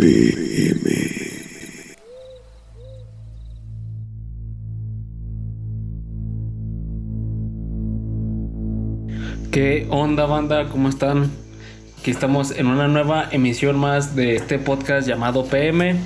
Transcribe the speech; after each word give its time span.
PM. 0.00 0.80
¿Qué 9.50 9.86
onda 9.90 10.24
banda? 10.24 10.68
¿Cómo 10.70 10.88
están? 10.88 11.30
Aquí 11.98 12.12
estamos 12.12 12.52
en 12.52 12.68
una 12.68 12.88
nueva 12.88 13.28
emisión 13.30 13.78
más 13.78 14.16
de 14.16 14.36
este 14.36 14.58
podcast 14.58 15.06
llamado 15.06 15.44
PM. 15.44 15.96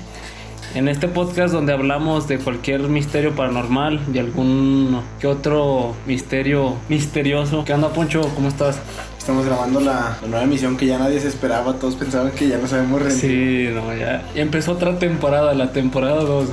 En 0.73 0.89
este 0.89 1.07
podcast 1.07 1.53
donde 1.53 1.71
hablamos 1.71 2.27
de 2.27 2.37
cualquier 2.37 2.81
misterio 2.81 3.33
paranormal, 3.33 4.11
de 4.11 4.19
algún 4.19 5.01
que 5.21 5.27
otro 5.27 5.95
misterio 6.05 6.75
misterioso. 6.89 7.63
¿Qué 7.63 7.73
onda 7.73 7.93
Poncho? 7.93 8.29
¿Cómo 8.35 8.49
estás? 8.49 8.81
Estamos 9.25 9.47
grabando 9.47 9.79
la, 9.79 10.19
la 10.21 10.27
nueva 10.27 10.43
emisión 10.43 10.77
que 10.77 10.85
ya 10.85 10.99
nadie 10.99 11.19
se 11.19 11.29
esperaba, 11.29 11.73
todos 11.79 11.95
pensaban 11.95 12.29
que 12.29 12.47
ya 12.47 12.59
no 12.59 12.67
sabemos 12.67 13.01
rendir. 13.01 13.19
Sí, 13.19 13.73
no, 13.73 13.91
ya, 13.95 14.23
ya 14.35 14.41
empezó 14.43 14.73
otra 14.73 14.99
temporada, 14.99 15.55
la 15.55 15.71
temporada 15.71 16.21
2. 16.21 16.47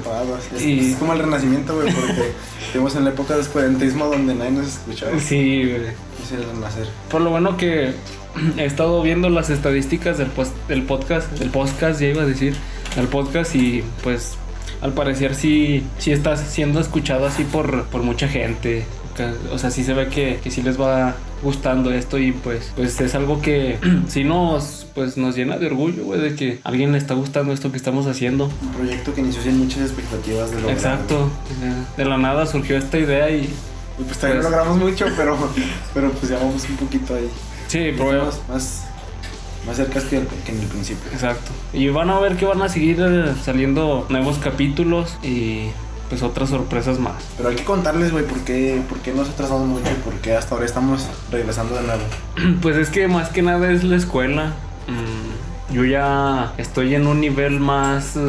Es, 0.57 0.63
Y- 0.63 0.93
es 0.93 0.97
como 0.97 1.13
el 1.13 1.19
renacimiento, 1.19 1.75
güey, 1.75 1.93
porque 1.93 2.31
estuvimos 2.67 2.97
en 2.97 3.05
la 3.05 3.11
época 3.11 3.35
del 3.35 3.43
escurantismo 3.43 4.07
donde 4.07 4.35
nadie 4.35 4.53
nos 4.53 4.69
escuchaba. 4.69 5.13
Sí, 5.21 5.65
güey. 5.69 5.83
Es 6.25 6.33
el 6.33 6.45
renacer. 6.51 6.87
Por 7.11 7.21
lo 7.21 7.29
bueno 7.29 7.59
que 7.59 7.93
he 8.57 8.65
estado 8.65 9.03
viendo 9.03 9.29
las 9.29 9.51
estadísticas 9.51 10.17
del, 10.17 10.29
post- 10.29 10.57
del 10.67 10.85
podcast, 10.85 11.31
del 11.33 11.51
podcast, 11.51 12.01
ya 12.01 12.07
iba 12.07 12.23
a 12.23 12.27
decir, 12.27 12.55
del 12.97 13.07
podcast 13.09 13.55
y 13.55 13.85
pues 14.03 14.37
al 14.81 14.95
parecer 14.95 15.35
sí, 15.35 15.85
sí 15.99 16.11
está 16.11 16.39
siendo 16.39 16.81
escuchado 16.81 17.27
así 17.27 17.45
por, 17.45 17.85
por 17.89 18.03
mucha 18.03 18.29
gente. 18.29 18.87
O 19.53 19.59
sea, 19.59 19.71
sí 19.71 19.85
se 19.85 19.93
ve 19.95 20.09
que, 20.09 20.41
que 20.43 20.51
sí 20.51 20.63
les 20.63 20.81
va 20.81 21.15
gustando 21.43 21.91
esto 21.93 22.19
y 22.19 22.33
pues, 22.33 22.73
pues 22.77 23.01
es 23.01 23.15
algo 23.15 23.41
que 23.43 23.79
sí 24.09 24.25
nos, 24.25 24.87
pues 24.95 25.17
nos 25.17 25.37
llena 25.37 25.59
de 25.59 25.67
orgullo, 25.67 26.05
güey, 26.05 26.21
de 26.21 26.35
que 26.35 26.61
a 26.65 26.69
alguien 26.69 26.93
le 26.93 26.99
está 26.99 27.15
gustando 27.15 27.53
esto 27.53 27.71
que 27.71 27.77
estamos 27.77 28.07
haciendo. 28.07 28.51
Un 28.63 28.69
proyecto 28.73 29.13
que 29.15 29.21
inició 29.21 29.43
sin 29.43 29.59
muchas 29.59 29.81
expectativas 29.81 30.51
de 30.51 30.57
lograr. 30.57 30.77
Exacto. 30.77 31.29
De, 31.97 32.05
la 32.05 32.17
nada 32.19 32.47
surgió 32.47 32.77
esta 32.77 32.99
idea 32.99 33.31
y 33.31 33.49
Y 33.99 34.03
pues 34.05 34.17
todavía 34.19 34.41
Pues- 34.41 34.51
logramos 34.53 34.79
mucho, 34.79 35.07
pero, 35.17 35.37
pero 35.95 36.11
pues 36.13 36.31
ya 36.31 36.39
vamos 36.39 36.65
un 36.69 36.77
poquito 36.77 37.15
ahí. 37.15 37.29
sí, 37.69 37.91
probemos. 37.97 38.41
Más, 38.49 38.49
más, 38.49 38.85
más 39.67 39.77
cerca 39.77 40.01
que, 40.01 40.23
que 40.45 40.53
en 40.53 40.61
el 40.61 40.67
principio. 40.69 41.11
Exacto. 41.13 41.51
Y 41.73 41.89
van 41.89 42.09
a 42.11 42.19
ver 42.19 42.37
que 42.37 42.45
van 42.47 42.63
a 42.63 42.69
seguir 42.69 42.97
eh, 43.01 43.33
saliendo 43.45 44.07
nuevos 44.09 44.39
capítulos 44.39 45.17
y 45.23 45.67
pues 46.13 46.23
otras 46.23 46.51
sorpresas 46.51 46.99
más. 46.99 47.15
Pero 47.39 47.49
hay 47.49 47.57
que 47.57 47.65
contarles, 47.65 48.13
güey, 48.13 48.27
por 48.27 48.41
qué, 48.41 48.83
por 48.87 48.99
qué 48.99 49.15
nos 49.15 49.31
atrasamos 49.31 49.67
mucho 49.67 49.91
y 49.91 49.95
por 50.05 50.13
qué 50.21 50.37
hasta 50.37 50.55
ahora 50.55 50.67
estamos 50.67 51.09
regresando 51.31 51.75
de 51.75 51.83
nuevo. 51.85 52.03
Pues 52.61 52.77
es 52.77 52.91
que 52.91 53.09
más 53.09 53.31
que 53.31 53.41
nada 53.41 53.73
es 53.73 53.83
la 53.83 53.97
escuela. 53.97 54.53
Mm, 54.89 55.73
yo 55.75 55.87
ya 55.87 56.53
estoy 56.59 56.95
en 56.95 57.07
un 57.07 57.19
nivel 57.23 57.61
más... 57.61 58.15
eh, 58.17 58.21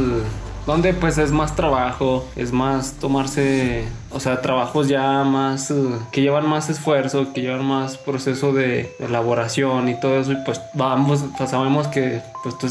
donde 0.66 0.94
pues 0.94 1.18
es 1.18 1.34
más 1.34 1.58
trabajo, 1.58 2.26
es 2.38 2.54
más 2.54 2.94
tomarse, 2.94 3.84
o 4.12 4.22
sea, 4.22 4.40
trabajos 4.40 4.88
ya 4.88 5.26
más, 5.26 5.70
eh, 5.72 5.76
que 6.14 6.22
llevan 6.22 6.48
más 6.48 6.70
esfuerzo, 6.70 7.34
que 7.34 7.42
llevan 7.42 7.66
más 7.66 7.98
proceso 7.98 8.54
de 8.54 8.96
elaboración 9.00 9.90
y 9.90 10.00
todo 10.00 10.22
eso. 10.22 10.32
Y 10.32 10.38
pues 10.46 10.62
vamos, 10.74 11.26
pues, 11.38 11.50
sabemos 11.50 11.90
que 11.90 12.22
pues 12.44 12.58
tú 12.58 12.68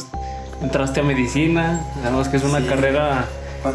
entraste 0.62 1.00
a 1.00 1.02
medicina, 1.02 1.84
sabemos 2.02 2.28
que 2.28 2.38
es 2.38 2.44
una 2.44 2.60
Sí. 2.60 2.66
carrera 2.66 3.26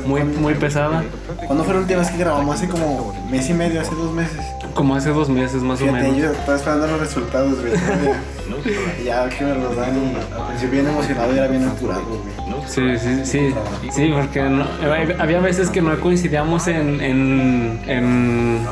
muy, 0.06 0.24
muy 0.24 0.54
pesada. 0.56 1.04
¿Cuándo 1.46 1.64
fue 1.64 1.74
la 1.74 1.80
última 1.82 2.00
vez 2.00 2.10
que 2.10 2.18
grabamos? 2.18 2.56
Hace 2.56 2.68
como 2.68 3.14
mes 3.30 3.50
y 3.50 3.54
medio, 3.54 3.82
hace 3.82 3.96
dos 3.96 4.14
meses. 4.14 4.40
Como 4.74 4.96
hace 4.96 5.10
dos 5.10 5.30
meses 5.30 5.62
más 5.62 5.82
o 5.82 5.86
menos. 5.86 6.18
yo 6.18 6.32
estaba 6.32 6.58
esperando 6.58 6.88
los 6.88 7.00
resultados, 7.00 7.60
güey. 7.60 7.74
ya 9.06 9.30
que 9.30 9.44
me 9.44 9.56
los 9.56 9.76
dan, 9.76 10.16
al 10.36 10.48
principio 10.48 10.72
bien 10.72 10.88
emocionado 10.88 11.34
y 11.34 11.38
era 11.38 11.48
bien 11.48 11.68
apurado, 11.68 12.04
güey. 12.06 12.47
Sí, 12.68 12.98
sí, 13.00 13.26
sí. 13.26 13.54
Sí, 13.92 14.12
porque 14.14 14.42
no- 14.44 14.66
había 15.20 15.40
veces 15.40 15.70
que 15.70 15.82
no 15.82 16.00
coincidíamos 16.00 16.68
en, 16.68 17.02
en, 17.02 17.80
en 17.88 18.68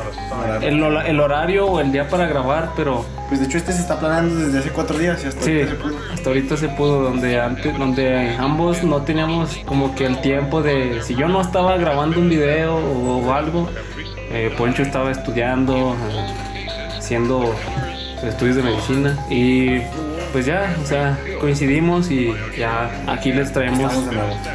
el, 0.62 1.20
horario 1.20 1.66
o 1.66 1.80
el 1.80 1.90
día 1.92 2.08
para 2.08 2.26
grabar, 2.26 2.70
pero 2.76 3.04
Pues 3.28 3.40
de 3.40 3.46
hecho 3.46 3.58
este 3.58 3.72
se 3.72 3.80
está 3.80 3.98
planeando 3.98 4.34
desde 4.36 4.58
hace 4.60 4.70
cuatro 4.70 4.98
días 4.98 5.22
y 5.24 5.28
hasta 5.28 5.42
sí, 5.42 5.50
ahorita 5.52 5.70
se 5.70 5.76
pudo. 5.76 5.96
hasta 6.12 6.28
ahorita 6.28 6.56
se 6.56 6.68
pudo, 6.68 7.02
donde 7.02 7.40
antes, 7.40 7.78
donde 7.78 8.36
ambos 8.38 8.82
no 8.84 9.02
teníamos 9.02 9.56
como 9.66 9.94
que 9.94 10.06
el 10.06 10.20
tiempo 10.20 10.62
de, 10.62 11.00
si 11.02 11.14
yo 11.14 11.26
no 11.28 11.40
estaba 11.40 11.76
grabando 11.76 12.20
un 12.20 12.28
video 12.28 12.76
o, 12.76 13.32
algo, 13.32 13.68
eh, 14.30 14.54
Poncho 14.56 14.82
estaba 14.82 15.10
estudiando, 15.10 15.96
eh, 16.54 16.66
haciendo 16.98 17.54
estudios 18.22 18.56
de 18.56 18.62
medicina 18.62 19.18
y 19.30 19.78
pues 20.36 20.44
ya, 20.44 20.76
o 20.82 20.84
sea, 20.84 21.18
coincidimos 21.40 22.10
y 22.10 22.30
ya 22.58 22.90
aquí 23.06 23.32
les 23.32 23.54
traemos 23.54 23.90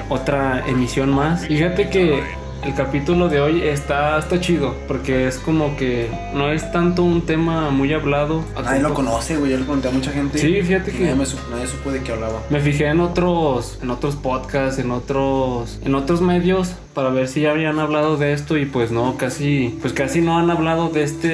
otra 0.09 0.63
emisión 0.67 1.09
más. 1.09 1.45
Y 1.45 1.57
fíjate 1.57 1.89
que 1.89 2.21
el 2.63 2.75
capítulo 2.75 3.27
de 3.27 3.41
hoy 3.41 3.61
está, 3.63 4.19
está 4.19 4.39
chido, 4.39 4.75
porque 4.87 5.27
es 5.27 5.37
como 5.39 5.75
que 5.77 6.09
no 6.35 6.51
es 6.51 6.71
tanto 6.71 7.01
un 7.03 7.23
tema 7.25 7.71
muy 7.71 7.91
hablado. 7.91 8.43
Nadie 8.63 8.81
lo 8.81 8.93
conoce, 8.93 9.37
güey. 9.37 9.51
Yo 9.51 9.57
le 9.57 9.63
pregunté 9.63 9.87
a 9.87 9.91
mucha 9.91 10.11
gente. 10.11 10.37
Sí, 10.37 10.61
fíjate 10.61 10.91
que- 10.91 10.99
Nadie, 11.05 11.15
me 11.15 11.25
supo, 11.25 11.41
nadie 11.51 11.65
supo 11.67 11.91
de 11.91 12.01
qué 12.01 12.11
hablaba. 12.11 12.41
Me 12.51 12.59
fijé 12.59 12.85
en 12.87 12.99
otros, 12.99 13.79
en 13.81 13.89
otros 13.89 14.15
podcasts, 14.15 14.79
en 14.79 14.91
otros, 14.91 15.79
en 15.83 15.95
otros 15.95 16.21
medios 16.21 16.75
para 16.93 17.09
ver 17.09 17.27
si 17.29 17.41
ya 17.41 17.51
habían 17.51 17.79
hablado 17.79 18.17
de 18.17 18.33
esto 18.33 18.57
y 18.57 18.65
pues 18.65 18.91
no, 18.91 19.15
casi, 19.17 19.77
pues 19.81 19.93
casi 19.93 20.21
no 20.21 20.37
han 20.37 20.51
hablado 20.51 20.89
de 20.89 21.03
este, 21.03 21.29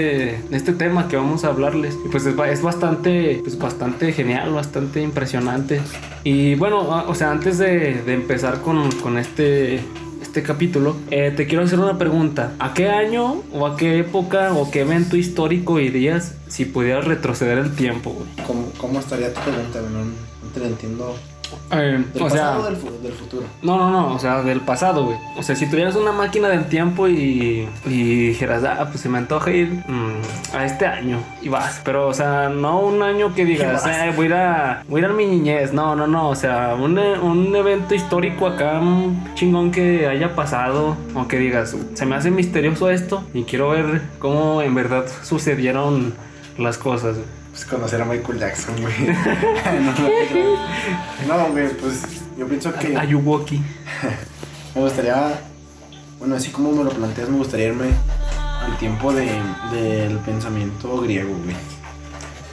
de 0.49 0.57
este 0.57 0.71
tema 0.71 1.07
que 1.09 1.17
vamos 1.17 1.43
a 1.43 1.47
hablarles. 1.49 1.97
Y 2.05 2.09
pues 2.09 2.25
es, 2.25 2.35
ba- 2.37 2.49
es 2.49 2.61
bastante, 2.61 3.41
pues 3.43 3.57
bastante 3.57 4.13
genial, 4.13 4.53
bastante 4.53 5.01
impresionante. 5.01 5.81
Y 6.23 6.55
bueno, 6.55 6.93
a- 6.95 7.03
o 7.09 7.15
sea, 7.15 7.31
antes 7.31 7.57
de, 7.57 7.95
de 8.05 8.13
empezar 8.13 8.61
con, 8.61 8.91
con 8.93 9.17
este 9.17 9.81
este 10.37 10.47
capítulo, 10.47 10.95
eh, 11.09 11.33
te 11.35 11.47
quiero 11.47 11.63
hacer 11.63 11.79
una 11.79 11.97
pregunta. 11.97 12.53
¿A 12.59 12.75
qué 12.75 12.89
año 12.89 13.41
o 13.51 13.65
a 13.65 13.75
qué 13.75 13.97
época 13.97 14.53
o 14.53 14.69
qué 14.69 14.81
evento 14.81 15.17
histórico 15.17 15.79
irías 15.79 16.35
si 16.47 16.65
pudieras 16.65 17.05
retroceder 17.05 17.57
el 17.57 17.75
tiempo, 17.75 18.11
güey? 18.11 18.27
¿Cómo, 18.45 18.71
cómo 18.77 18.99
estaría 18.99 19.33
tu 19.33 19.41
pregunta? 19.41 19.81
No, 19.81 20.05
no 20.05 20.53
te 20.53 20.59
la 20.59 20.67
entiendo. 20.67 21.15
Eh, 21.71 22.03
¿Del 22.13 22.23
o 22.23 22.29
sea, 22.29 22.43
pasado 22.43 22.61
o 22.61 22.65
del, 22.65 22.75
fu- 22.77 23.01
del 23.01 23.11
futuro? 23.13 23.43
No, 23.61 23.77
no, 23.77 23.89
no, 23.91 24.13
o 24.13 24.19
sea, 24.19 24.41
del 24.41 24.61
pasado, 24.61 25.05
güey. 25.05 25.17
O 25.37 25.43
sea, 25.43 25.55
si 25.55 25.69
tuvieras 25.69 25.95
una 25.95 26.11
máquina 26.11 26.47
del 26.49 26.65
tiempo 26.65 27.07
y, 27.07 27.67
y 27.85 28.27
dijeras, 28.29 28.63
ah, 28.63 28.87
pues 28.89 29.01
se 29.01 29.09
me 29.09 29.17
antoja 29.17 29.51
ir 29.51 29.69
mm, 29.87 30.55
a 30.55 30.65
este 30.65 30.85
año 30.85 31.19
y 31.41 31.49
vas. 31.49 31.81
Pero, 31.83 32.07
o 32.07 32.13
sea, 32.13 32.49
no 32.49 32.79
un 32.79 33.01
año 33.03 33.33
que 33.35 33.45
digas, 33.45 33.85
eh, 33.85 34.11
voy 34.15 34.25
a 34.25 34.29
ir 34.29 34.33
a, 34.33 34.83
voy 34.87 35.01
a 35.01 35.05
ir 35.05 35.09
a 35.11 35.13
mi 35.13 35.25
niñez. 35.25 35.73
No, 35.73 35.95
no, 35.95 36.07
no, 36.07 36.29
o 36.29 36.35
sea, 36.35 36.75
un, 36.79 36.97
e- 36.97 37.19
un 37.19 37.55
evento 37.55 37.93
histórico 37.95 38.47
acá 38.47 38.79
mm, 38.81 39.35
chingón 39.35 39.71
que 39.71 40.07
haya 40.07 40.35
pasado. 40.35 40.95
O 41.15 41.27
que 41.27 41.37
digas, 41.37 41.75
se 41.93 42.05
me 42.05 42.15
hace 42.15 42.31
misterioso 42.31 42.89
esto 42.89 43.23
y 43.33 43.43
quiero 43.43 43.69
ver 43.69 44.01
cómo 44.19 44.61
en 44.61 44.73
verdad 44.75 45.05
sucedieron 45.23 46.13
las 46.57 46.77
cosas. 46.77 47.15
güey. 47.15 47.36
Pues 47.57 47.65
conocer 47.65 47.99
a 47.99 48.05
Michael 48.05 48.37
Jackson, 48.37 48.79
güey. 48.79 48.93
no, 51.27 51.47
güey, 51.49 51.69
pues 51.69 52.03
yo 52.37 52.47
pienso 52.47 52.71
que 52.75 52.95
Ayuwoki. 52.95 53.59
me 54.75 54.81
gustaría, 54.81 55.41
bueno, 56.19 56.35
así 56.35 56.51
como 56.51 56.71
me 56.71 56.83
lo 56.83 56.91
planteas, 56.91 57.29
me 57.29 57.37
gustaría 57.37 57.69
irme 57.69 57.87
al 58.61 58.77
tiempo 58.77 59.11
de, 59.11 59.27
del 59.71 60.19
pensamiento 60.19 61.01
griego, 61.01 61.33
güey. 61.43 61.55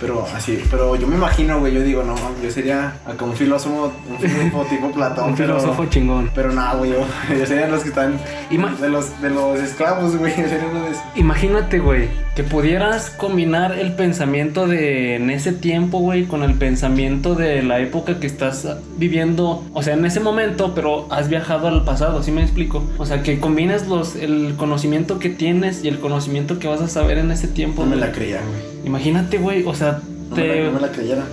Pero 0.01 0.27
así, 0.35 0.61
pero 0.71 0.97
yo 0.97 1.07
me 1.07 1.15
imagino, 1.15 1.61
güey, 1.61 1.73
yo 1.73 1.81
digo, 1.81 2.03
no, 2.03 2.15
yo 2.43 2.51
sería 2.51 2.97
acá 3.07 3.25
un 3.25 3.35
filósofo, 3.35 3.93
un 4.11 4.19
filósofo 4.19 4.65
tipo 4.71 4.91
Platón, 4.91 5.31
Un 5.31 5.35
pero- 5.37 5.59
filósofo 5.59 5.87
chingón. 5.87 6.31
Pero 6.35 6.53
no, 6.53 6.77
güey, 6.79 6.91
yo, 6.91 6.99
yo 7.39 7.47
sería 7.47 7.69
los 7.69 7.83
que 7.83 7.89
están 7.91 8.19
Ima- 8.51 8.77
de 8.77 8.89
los, 8.91 9.21
de 9.23 9.31
los 9.31 9.61
esclavos, 9.61 10.17
güey, 10.17 10.33
yo 10.37 10.49
sería 10.49 10.67
uno 10.71 10.85
de 10.85 10.91
esos. 10.91 11.03
Imagínate, 11.15 11.79
güey, 11.79 12.09
que 12.35 12.43
pudieras 12.43 13.11
combinar 13.11 13.79
el 13.79 13.93
pensamiento 13.95 14.67
de 14.67 15.15
en 15.17 15.31
ese 15.31 15.53
tiempo, 15.53 16.01
güey, 16.01 16.25
con 16.27 16.43
el 16.43 16.55
pensamiento 16.55 17.35
de 17.37 17.63
la 17.63 17.79
época 17.79 18.19
que 18.19 18.27
estás 18.27 18.67
viviendo, 18.99 19.63
o 19.73 19.83
sea, 19.83 19.95
en 19.95 20.05
ese 20.05 20.19
momento, 20.21 20.75
pero 20.75 21.07
has 21.13 21.29
viajado 21.29 21.69
al 21.69 21.85
pasado, 21.85 22.23
¿sí 22.23 22.33
me 22.33 22.43
explico? 22.43 22.83
O 22.99 23.07
sea, 23.07 23.23
que 23.23 23.39
combines 23.39 23.87
los 23.87 24.17
el 24.17 24.55
conocimiento 24.57 25.19
que 25.21 25.31
tienes 25.31 25.85
y 25.85 25.89
el 25.89 26.01
conocimiento 26.01 26.59
que 26.59 26.67
vas 26.67 26.81
a 26.81 26.89
saber 26.89 27.19
en 27.19 27.31
ese 27.31 27.47
tiempo. 27.49 27.85
No 27.85 27.91
me 27.91 27.97
la 27.97 28.11
creía, 28.13 28.41
güey. 28.41 28.74
Imagínate, 28.85 29.39
güey, 29.39 29.65
o 29.67 29.75
sea, 29.75 30.01
No, 30.31 30.37
te 30.37 30.43
me 30.43 30.57
la, 30.57 30.65
no 30.67 30.73
me 30.73 30.81
la 30.81 30.93
creyera. 30.93 31.25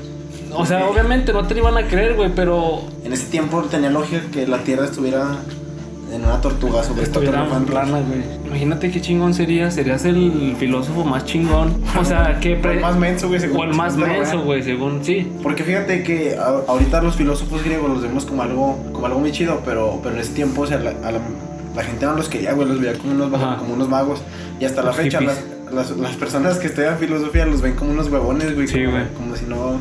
o 0.53 0.65
sea, 0.65 0.87
obviamente 0.87 1.33
no 1.33 1.45
te 1.47 1.57
iban 1.57 1.77
a 1.77 1.87
creer, 1.87 2.15
güey, 2.15 2.29
pero 2.35 2.81
En 3.05 3.13
ese 3.13 3.25
tiempo 3.27 3.61
tenía 3.63 3.89
lógica 3.89 4.21
que 4.31 4.47
la 4.47 4.59
Tierra 4.59 4.85
estuviera 4.85 5.37
en 6.13 6.25
una 6.25 6.41
tortuga 6.41 6.83
sobre 6.83 7.03
esta 7.03 7.19
estuviera 7.19 7.47
torre 7.47 7.65
plana, 7.65 7.99
güey. 8.01 8.21
Imagínate 8.45 8.91
qué 8.91 8.99
chingón 8.99 9.33
serías, 9.33 9.73
serías 9.75 10.03
el 10.03 10.55
filósofo 10.59 11.05
más 11.05 11.23
chingón. 11.23 11.81
O 11.97 12.03
sea, 12.03 12.37
que 12.41 12.55
O 12.61 12.69
el 12.69 12.81
más 12.81 12.97
menso, 12.97 13.29
güey, 13.29 13.39
según- 13.39 13.57
O 13.61 13.63
el 13.63 13.73
más 13.73 13.95
menso, 13.95 14.41
güey, 14.41 14.61
según 14.61 15.05
sí. 15.05 15.31
Porque 15.41 15.63
fíjate 15.63 16.03
que 16.03 16.35
a- 16.37 16.63
ahorita 16.67 17.01
los 17.01 17.15
filósofos 17.15 17.63
griegos 17.63 17.89
los 17.89 18.01
vemos 18.01 18.25
como 18.25 18.41
algo, 18.43 18.77
como 18.91 19.05
algo 19.05 19.19
muy 19.21 19.31
chido, 19.31 19.61
pero, 19.63 19.99
pero 20.03 20.15
en 20.15 20.21
ese 20.21 20.33
tiempo, 20.33 20.63
o 20.63 20.67
sea, 20.67 20.79
la, 20.79 20.89
a 20.89 21.11
la, 21.13 21.19
la 21.77 21.83
gente 21.83 22.05
no 22.05 22.13
los 22.15 22.27
quería, 22.27 22.51
güey, 22.51 22.67
los 22.67 22.81
veía 22.81 22.93
como 22.97 23.13
unos, 23.13 23.33
Ajá. 23.33 23.55
como 23.57 23.73
unos 23.75 23.87
magos. 23.87 24.21
Y 24.59 24.65
hasta 24.65 24.83
la 24.83 24.91
fecha, 24.91 25.21
las, 25.21 25.41
las, 25.73 25.91
las 25.97 26.15
personas 26.15 26.57
que 26.57 26.67
estudian 26.67 26.97
filosofía 26.97 27.45
los 27.45 27.61
ven 27.61 27.75
como 27.75 27.91
unos 27.91 28.09
huevones, 28.09 28.53
güey. 28.55 28.67
Sí, 28.67 28.83
como, 28.85 28.91
güey. 28.91 29.07
como 29.15 29.35
si 29.35 29.45
no, 29.45 29.79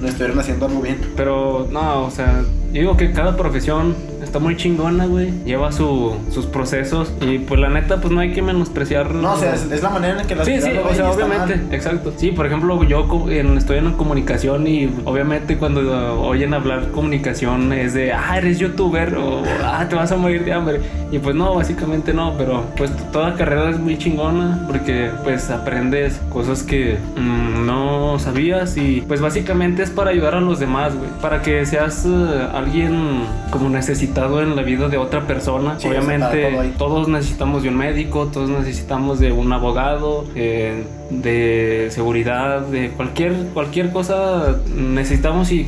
no 0.00 0.08
estuvieran 0.08 0.38
haciendo 0.38 0.66
algo 0.66 0.80
bien. 0.80 0.98
Pero 1.16 1.68
no, 1.70 2.04
o 2.04 2.10
sea, 2.10 2.42
yo 2.72 2.80
digo 2.80 2.96
que 2.96 3.12
cada 3.12 3.36
profesión 3.36 3.94
está 4.26 4.38
muy 4.38 4.56
chingona, 4.56 5.06
güey. 5.06 5.32
Lleva 5.44 5.72
su, 5.72 6.14
sus 6.30 6.46
procesos 6.46 7.12
y 7.20 7.38
pues 7.38 7.60
la 7.60 7.68
neta, 7.70 8.00
pues 8.00 8.12
no 8.12 8.20
hay 8.20 8.32
que 8.32 8.42
menospreciar. 8.42 9.14
No, 9.14 9.32
o 9.34 9.36
sea, 9.36 9.54
es, 9.54 9.70
es 9.70 9.82
la 9.82 9.90
manera 9.90 10.20
en 10.20 10.26
que 10.26 10.34
la 10.34 10.44
Sí, 10.44 10.60
sí, 10.60 10.70
o 10.88 10.94
sea, 10.94 11.10
obviamente, 11.10 11.56
mal. 11.56 11.74
exacto. 11.74 12.12
Sí, 12.16 12.32
por 12.32 12.46
ejemplo, 12.46 12.82
yo 12.84 13.06
en- 13.30 13.56
estoy 13.56 13.78
en 13.78 13.92
comunicación 13.92 14.66
y 14.66 14.90
obviamente 15.04 15.56
cuando 15.56 16.20
oyen 16.22 16.52
hablar 16.54 16.90
comunicación 16.90 17.72
es 17.72 17.94
de, 17.94 18.12
ah, 18.12 18.36
eres 18.38 18.58
youtuber 18.58 19.14
o, 19.16 19.42
ah, 19.64 19.86
te 19.88 19.94
vas 19.96 20.12
a 20.12 20.16
morir 20.16 20.44
de 20.44 20.52
hambre. 20.52 20.80
Y 21.10 21.18
pues 21.18 21.34
no, 21.36 21.54
básicamente 21.54 22.12
no, 22.12 22.34
pero 22.36 22.64
pues 22.76 22.90
toda 23.12 23.34
carrera 23.34 23.70
es 23.70 23.78
muy 23.78 23.96
chingona 23.96 24.64
porque 24.66 25.10
pues 25.24 25.50
aprendes 25.50 26.20
cosas 26.30 26.62
que 26.64 26.98
mm, 27.16 27.64
no 27.64 28.18
sabías 28.18 28.76
y 28.76 29.02
pues 29.06 29.20
básicamente 29.20 29.82
es 29.84 29.90
para 29.90 30.10
ayudar 30.10 30.34
a 30.34 30.40
los 30.40 30.58
demás, 30.58 30.94
güey. 30.96 31.08
Para 31.20 31.42
que 31.42 31.64
seas 31.64 32.04
uh, 32.06 32.56
alguien 32.56 33.20
como 33.50 33.68
necesitado 33.68 34.15
en 34.16 34.56
la 34.56 34.62
vida 34.62 34.88
de 34.88 34.96
otra 34.96 35.26
persona. 35.26 35.78
Sí, 35.78 35.88
obviamente 35.88 36.72
todo 36.78 36.96
todos 36.96 37.08
necesitamos 37.08 37.62
de 37.62 37.68
un 37.68 37.76
médico, 37.76 38.28
todos 38.32 38.48
necesitamos 38.48 39.18
de 39.18 39.32
un 39.32 39.52
abogado, 39.52 40.24
eh, 40.34 40.84
de 41.10 41.88
seguridad, 41.90 42.60
de 42.62 42.90
cualquier, 42.90 43.34
cualquier 43.52 43.90
cosa 43.90 44.56
necesitamos 44.74 45.52
y 45.52 45.66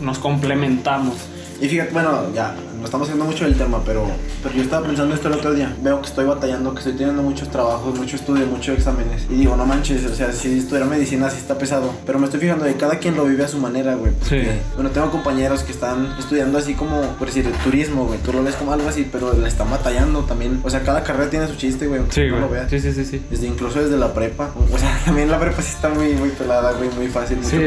nos 0.00 0.18
complementamos. 0.18 1.14
Y 1.60 1.68
fíjate, 1.68 1.92
bueno, 1.92 2.32
ya, 2.34 2.54
estamos 2.84 3.08
haciendo 3.08 3.24
mucho 3.24 3.44
del 3.44 3.56
tema, 3.56 3.80
pero, 3.84 4.06
pero 4.42 4.54
yo 4.54 4.62
estaba 4.62 4.86
pensando 4.86 5.14
esto 5.14 5.28
el 5.28 5.34
otro 5.34 5.52
día. 5.54 5.74
Veo 5.82 6.00
que 6.00 6.08
estoy 6.08 6.24
batallando, 6.24 6.72
que 6.72 6.78
estoy 6.78 6.94
teniendo 6.94 7.22
muchos 7.22 7.48
trabajos, 7.50 7.98
mucho 7.98 8.16
estudio, 8.16 8.46
muchos 8.46 8.76
exámenes. 8.76 9.26
Y 9.30 9.34
digo, 9.36 9.56
no 9.56 9.64
manches, 9.66 10.04
o 10.04 10.14
sea, 10.14 10.32
si 10.32 10.58
estudiar 10.58 10.86
medicina 10.86 11.30
sí 11.30 11.38
está 11.38 11.58
pesado. 11.58 11.92
Pero 12.06 12.18
me 12.18 12.26
estoy 12.26 12.40
fijando 12.40 12.64
de 12.64 12.76
cada 12.76 12.98
quien 12.98 13.16
lo 13.16 13.24
vive 13.24 13.44
a 13.44 13.48
su 13.48 13.58
manera, 13.58 13.94
güey. 13.94 14.12
porque, 14.12 14.42
Sí. 14.42 14.48
Bueno, 14.74 14.90
tengo 14.90 15.10
compañeros 15.10 15.62
que 15.62 15.72
están 15.72 16.14
estudiando 16.18 16.58
así 16.58 16.74
como, 16.74 17.00
por 17.18 17.28
decir, 17.28 17.50
turismo, 17.64 18.06
güey. 18.06 18.18
Tú 18.20 18.32
lo 18.32 18.42
ves 18.42 18.54
como 18.56 18.72
algo 18.72 18.88
así, 18.88 19.08
pero 19.10 19.32
le 19.32 19.48
están 19.48 19.70
batallando 19.70 20.20
también. 20.20 20.60
O 20.62 20.70
sea, 20.70 20.82
cada 20.82 21.02
carrera 21.02 21.30
tiene 21.30 21.46
su 21.48 21.56
chiste, 21.56 21.86
güey. 21.86 22.02
Sí, 22.10 22.22
no 22.28 22.40
lo 22.40 22.48
güey. 22.48 22.60
veas. 22.60 22.70
Sí, 22.70 22.80
sí, 22.80 22.92
sí, 22.92 23.04
sí. 23.04 23.22
Desde 23.30 23.46
incluso 23.46 23.82
desde 23.82 23.96
la 23.96 24.12
prepa. 24.12 24.50
O 24.72 24.78
sea, 24.78 25.00
también 25.04 25.30
la 25.30 25.38
prepa 25.38 25.62
sí 25.62 25.72
está 25.74 25.88
muy, 25.88 26.12
muy 26.14 26.30
pelada, 26.30 26.72
güey, 26.72 26.90
muy 26.90 27.08
fácil, 27.08 27.38
mucho 27.38 27.50
Sí. 27.50 27.58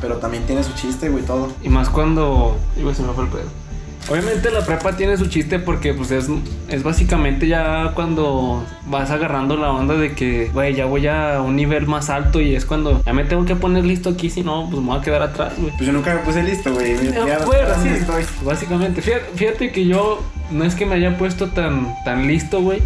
Pero 0.00 0.16
también 0.16 0.44
tiene 0.44 0.62
su 0.62 0.72
chiste, 0.74 1.08
güey, 1.08 1.24
todo. 1.24 1.52
Y 1.62 1.68
más 1.68 1.88
cuando... 1.88 2.56
Iba, 2.78 2.94
se 2.94 3.02
me 3.02 3.12
fue 3.12 3.24
el 3.24 3.30
pedo. 3.30 3.63
Obviamente 4.08 4.50
la 4.50 4.60
prepa 4.60 4.96
tiene 4.96 5.16
su 5.16 5.26
chiste 5.26 5.58
porque 5.58 5.94
pues 5.94 6.10
es, 6.10 6.28
es 6.68 6.82
básicamente 6.82 7.48
ya 7.48 7.92
cuando 7.94 8.64
vas 8.86 9.10
agarrando 9.10 9.56
la 9.56 9.70
onda 9.70 9.94
de 9.94 10.14
que, 10.14 10.50
güey, 10.52 10.74
ya 10.74 10.84
voy 10.84 11.06
a 11.06 11.40
un 11.40 11.56
nivel 11.56 11.86
más 11.86 12.10
alto 12.10 12.40
y 12.40 12.54
es 12.54 12.66
cuando 12.66 13.02
ya 13.02 13.12
me 13.14 13.24
tengo 13.24 13.46
que 13.46 13.56
poner 13.56 13.84
listo 13.84 14.10
aquí, 14.10 14.28
si 14.28 14.42
no, 14.42 14.68
pues 14.70 14.82
me 14.82 14.88
voy 14.88 14.98
a 14.98 15.02
quedar 15.02 15.22
atrás, 15.22 15.54
güey. 15.56 15.70
Pues 15.72 15.86
yo 15.86 15.92
nunca 15.92 16.14
me 16.14 16.20
puse 16.20 16.42
listo, 16.42 16.72
güey. 16.72 16.94
No 16.94 17.26
sí, 17.82 17.88
estoy. 17.88 18.24
Básicamente, 18.44 19.00
fíjate, 19.00 19.24
fíjate 19.34 19.72
que 19.72 19.86
yo 19.86 20.22
no 20.50 20.64
es 20.64 20.74
que 20.74 20.84
me 20.84 20.96
haya 20.96 21.16
puesto 21.16 21.48
tan, 21.48 21.94
tan 22.04 22.26
listo, 22.26 22.60
güey. 22.60 22.82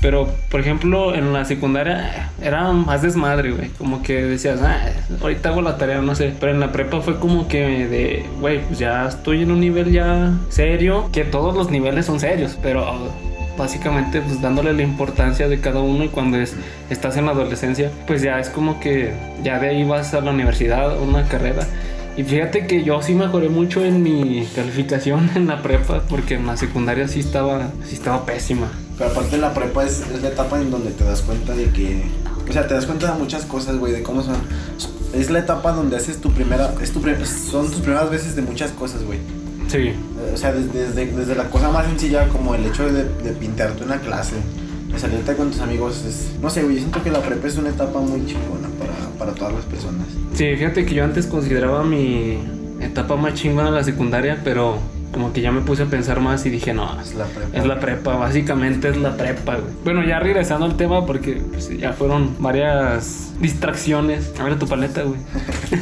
Pero, 0.00 0.28
por 0.50 0.60
ejemplo, 0.60 1.14
en 1.14 1.32
la 1.32 1.44
secundaria 1.44 2.30
era 2.42 2.72
más 2.72 3.02
desmadre, 3.02 3.52
güey. 3.52 3.68
Como 3.70 4.02
que 4.02 4.22
decías, 4.22 4.60
ah, 4.62 4.78
ahorita 5.20 5.50
hago 5.50 5.60
la 5.60 5.76
tarea, 5.76 6.00
no 6.00 6.14
sé. 6.14 6.34
Pero 6.40 6.52
en 6.52 6.60
la 6.60 6.72
prepa 6.72 7.00
fue 7.00 7.18
como 7.18 7.48
que 7.48 7.86
de, 7.86 8.26
güey, 8.40 8.60
pues 8.66 8.78
ya 8.78 9.06
estoy 9.06 9.42
en 9.42 9.50
un 9.50 9.60
nivel 9.60 9.92
ya 9.92 10.32
serio. 10.48 11.10
Que 11.12 11.24
todos 11.24 11.54
los 11.54 11.70
niveles 11.70 12.06
son 12.06 12.18
serios, 12.18 12.58
pero 12.62 13.10
básicamente 13.58 14.22
pues 14.22 14.40
dándole 14.40 14.72
la 14.72 14.82
importancia 14.82 15.46
de 15.46 15.60
cada 15.60 15.80
uno 15.80 16.04
y 16.04 16.08
cuando 16.08 16.38
es, 16.38 16.56
estás 16.88 17.18
en 17.18 17.26
la 17.26 17.32
adolescencia, 17.32 17.90
pues 18.06 18.22
ya 18.22 18.38
es 18.40 18.48
como 18.48 18.80
que 18.80 19.12
ya 19.44 19.58
de 19.58 19.68
ahí 19.68 19.84
vas 19.84 20.14
a 20.14 20.22
la 20.22 20.30
universidad, 20.30 20.98
una 20.98 21.24
carrera. 21.28 21.66
Y 22.16 22.24
fíjate 22.24 22.66
que 22.66 22.82
yo 22.82 23.02
sí 23.02 23.14
mejoré 23.14 23.50
mucho 23.50 23.84
en 23.84 24.02
mi 24.02 24.46
calificación 24.54 25.30
en 25.34 25.46
la 25.46 25.62
prepa, 25.62 26.02
porque 26.08 26.34
en 26.34 26.46
la 26.46 26.56
secundaria 26.56 27.06
sí 27.06 27.20
estaba, 27.20 27.68
sí 27.84 27.94
estaba 27.94 28.24
pésima. 28.24 28.70
Pero 29.00 29.12
aparte 29.12 29.38
la 29.38 29.54
prepa 29.54 29.86
es, 29.86 30.02
es 30.14 30.20
la 30.20 30.28
etapa 30.28 30.60
en 30.60 30.70
donde 30.70 30.90
te 30.90 31.04
das 31.04 31.22
cuenta 31.22 31.54
de 31.54 31.70
que... 31.70 32.02
O 32.46 32.52
sea, 32.52 32.66
te 32.68 32.74
das 32.74 32.84
cuenta 32.84 33.10
de 33.10 33.18
muchas 33.18 33.46
cosas, 33.46 33.78
güey, 33.78 33.94
de 33.94 34.02
cómo 34.02 34.22
son... 34.22 34.36
Es 35.14 35.30
la 35.30 35.38
etapa 35.38 35.72
donde 35.72 35.96
haces 35.96 36.20
tu 36.20 36.30
primera... 36.32 36.74
Es 36.82 36.92
tu 36.92 37.00
son 37.24 37.70
tus 37.70 37.80
primeras 37.80 38.10
veces 38.10 38.36
de 38.36 38.42
muchas 38.42 38.72
cosas, 38.72 39.02
güey. 39.02 39.18
Sí, 39.68 39.94
O 40.34 40.36
sea, 40.36 40.52
desde, 40.52 40.88
desde, 40.88 41.06
desde 41.06 41.34
la 41.34 41.44
cosa 41.48 41.70
más 41.70 41.86
sencilla 41.86 42.28
como 42.28 42.54
el 42.54 42.66
hecho 42.66 42.92
de, 42.92 43.04
de 43.04 43.32
pintarte 43.32 43.84
una 43.84 44.00
clase, 44.00 44.34
de 44.92 44.98
salirte 44.98 45.34
con 45.34 45.50
tus 45.50 45.62
amigos, 45.62 46.04
es... 46.06 46.38
No 46.42 46.50
sé, 46.50 46.62
güey, 46.62 46.74
yo 46.74 46.80
siento 46.80 47.02
que 47.02 47.10
la 47.10 47.22
prepa 47.22 47.46
es 47.46 47.56
una 47.56 47.70
etapa 47.70 48.00
muy 48.00 48.26
chingona 48.26 48.68
para, 48.78 49.18
para 49.18 49.32
todas 49.32 49.54
las 49.54 49.64
personas. 49.64 50.06
sí, 50.34 50.44
fíjate 50.56 50.84
que 50.84 50.94
yo 50.94 51.04
antes 51.04 51.24
consideraba 51.24 51.84
mi 51.84 52.38
etapa 52.80 53.16
más 53.16 53.32
chingona 53.32 53.70
la 53.70 53.82
secundaria, 53.82 54.42
pero 54.44 54.78
como 55.12 55.32
que 55.32 55.40
ya 55.40 55.50
me 55.52 55.60
puse 55.60 55.82
a 55.82 55.86
pensar 55.86 56.20
más 56.20 56.46
y 56.46 56.50
dije, 56.50 56.72
no, 56.72 57.00
Es 57.00 57.14
la 57.14 57.24
prepa. 57.24 57.58
Es 57.58 57.66
la 57.66 57.80
prepa, 57.80 58.16
básicamente 58.16 58.88
es 58.90 58.96
la 58.96 59.16
prepa, 59.16 59.56
güey. 59.56 59.72
Bueno, 59.84 60.04
ya 60.04 60.18
regresando 60.20 60.66
al 60.66 60.76
tema, 60.76 61.04
porque 61.06 61.42
pues, 61.50 61.68
ya 61.76 61.92
fueron 61.92 62.36
varias 62.38 63.32
distracciones. 63.40 64.32
A 64.38 64.44
ver 64.44 64.58
tu 64.58 64.68
paleta, 64.68 65.02
güey. 65.02 65.18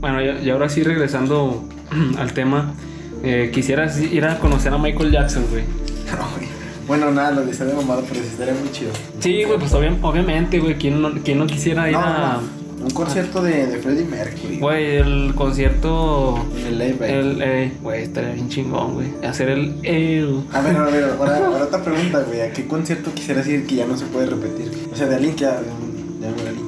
bueno, 0.00 0.20
y, 0.22 0.46
y 0.46 0.50
ahora 0.50 0.68
sí, 0.68 0.82
regresando 0.82 1.64
al 2.18 2.32
tema, 2.32 2.74
eh, 3.22 3.50
quisieras 3.52 4.00
ir 4.00 4.24
a 4.24 4.38
conocer 4.38 4.72
a 4.72 4.78
Michael 4.78 5.12
Jackson, 5.12 5.46
güey. 5.50 5.62
No, 5.64 6.28
güey. 6.36 6.48
Bueno, 6.86 7.10
nada, 7.10 7.30
lo 7.30 7.46
dice 7.46 7.64
de 7.64 7.72
mamado, 7.72 8.02
pero 8.06 8.20
sí 8.20 8.26
estaría 8.30 8.52
muy 8.54 8.70
chido. 8.70 8.90
Sí, 9.20 9.44
güey, 9.44 9.58
pues 9.58 9.72
obvia- 9.72 9.96
obviamente, 10.02 10.58
güey, 10.58 10.76
¿quién 10.76 11.00
no, 11.00 11.12
quién 11.24 11.38
no 11.38 11.46
quisiera 11.46 11.86
ir 11.88 11.94
No, 11.94 12.00
a... 12.00 12.40
no, 12.42 12.63
Un 12.84 12.90
concierto 12.90 13.42
de, 13.42 13.66
de 13.66 13.78
Freddie 13.78 14.04
Mercury. 14.04 14.58
Güey, 14.58 14.96
el 14.96 15.34
concierto... 15.34 16.38
El. 16.66 16.80
El, 16.80 17.42
eh, 17.42 17.72
güey, 17.82 18.02
estaría 18.02 18.32
bien 18.34 18.48
chingón, 18.48 18.94
güey. 18.94 19.06
Hacer 19.26 19.48
el... 19.48 19.74
eh, 19.82 20.26
A 20.52 20.60
ver, 20.60 20.76
a 20.76 20.84
ver, 20.86 21.04
ahora, 21.18 21.36
ahora 21.46 21.64
otra 21.64 21.82
pregunta, 21.82 22.20
güey. 22.20 22.42
¿A 22.42 22.52
qué 22.52 22.66
concierto 22.66 23.12
quisieras 23.14 23.46
ir 23.48 23.66
que 23.66 23.76
ya 23.76 23.86
no 23.86 23.96
se 23.96 24.04
puede 24.06 24.26
repetir? 24.26 24.70
O 24.92 24.96
sea, 24.96 25.06
de 25.06 25.16
alguien 25.16 25.34
que 25.34 25.46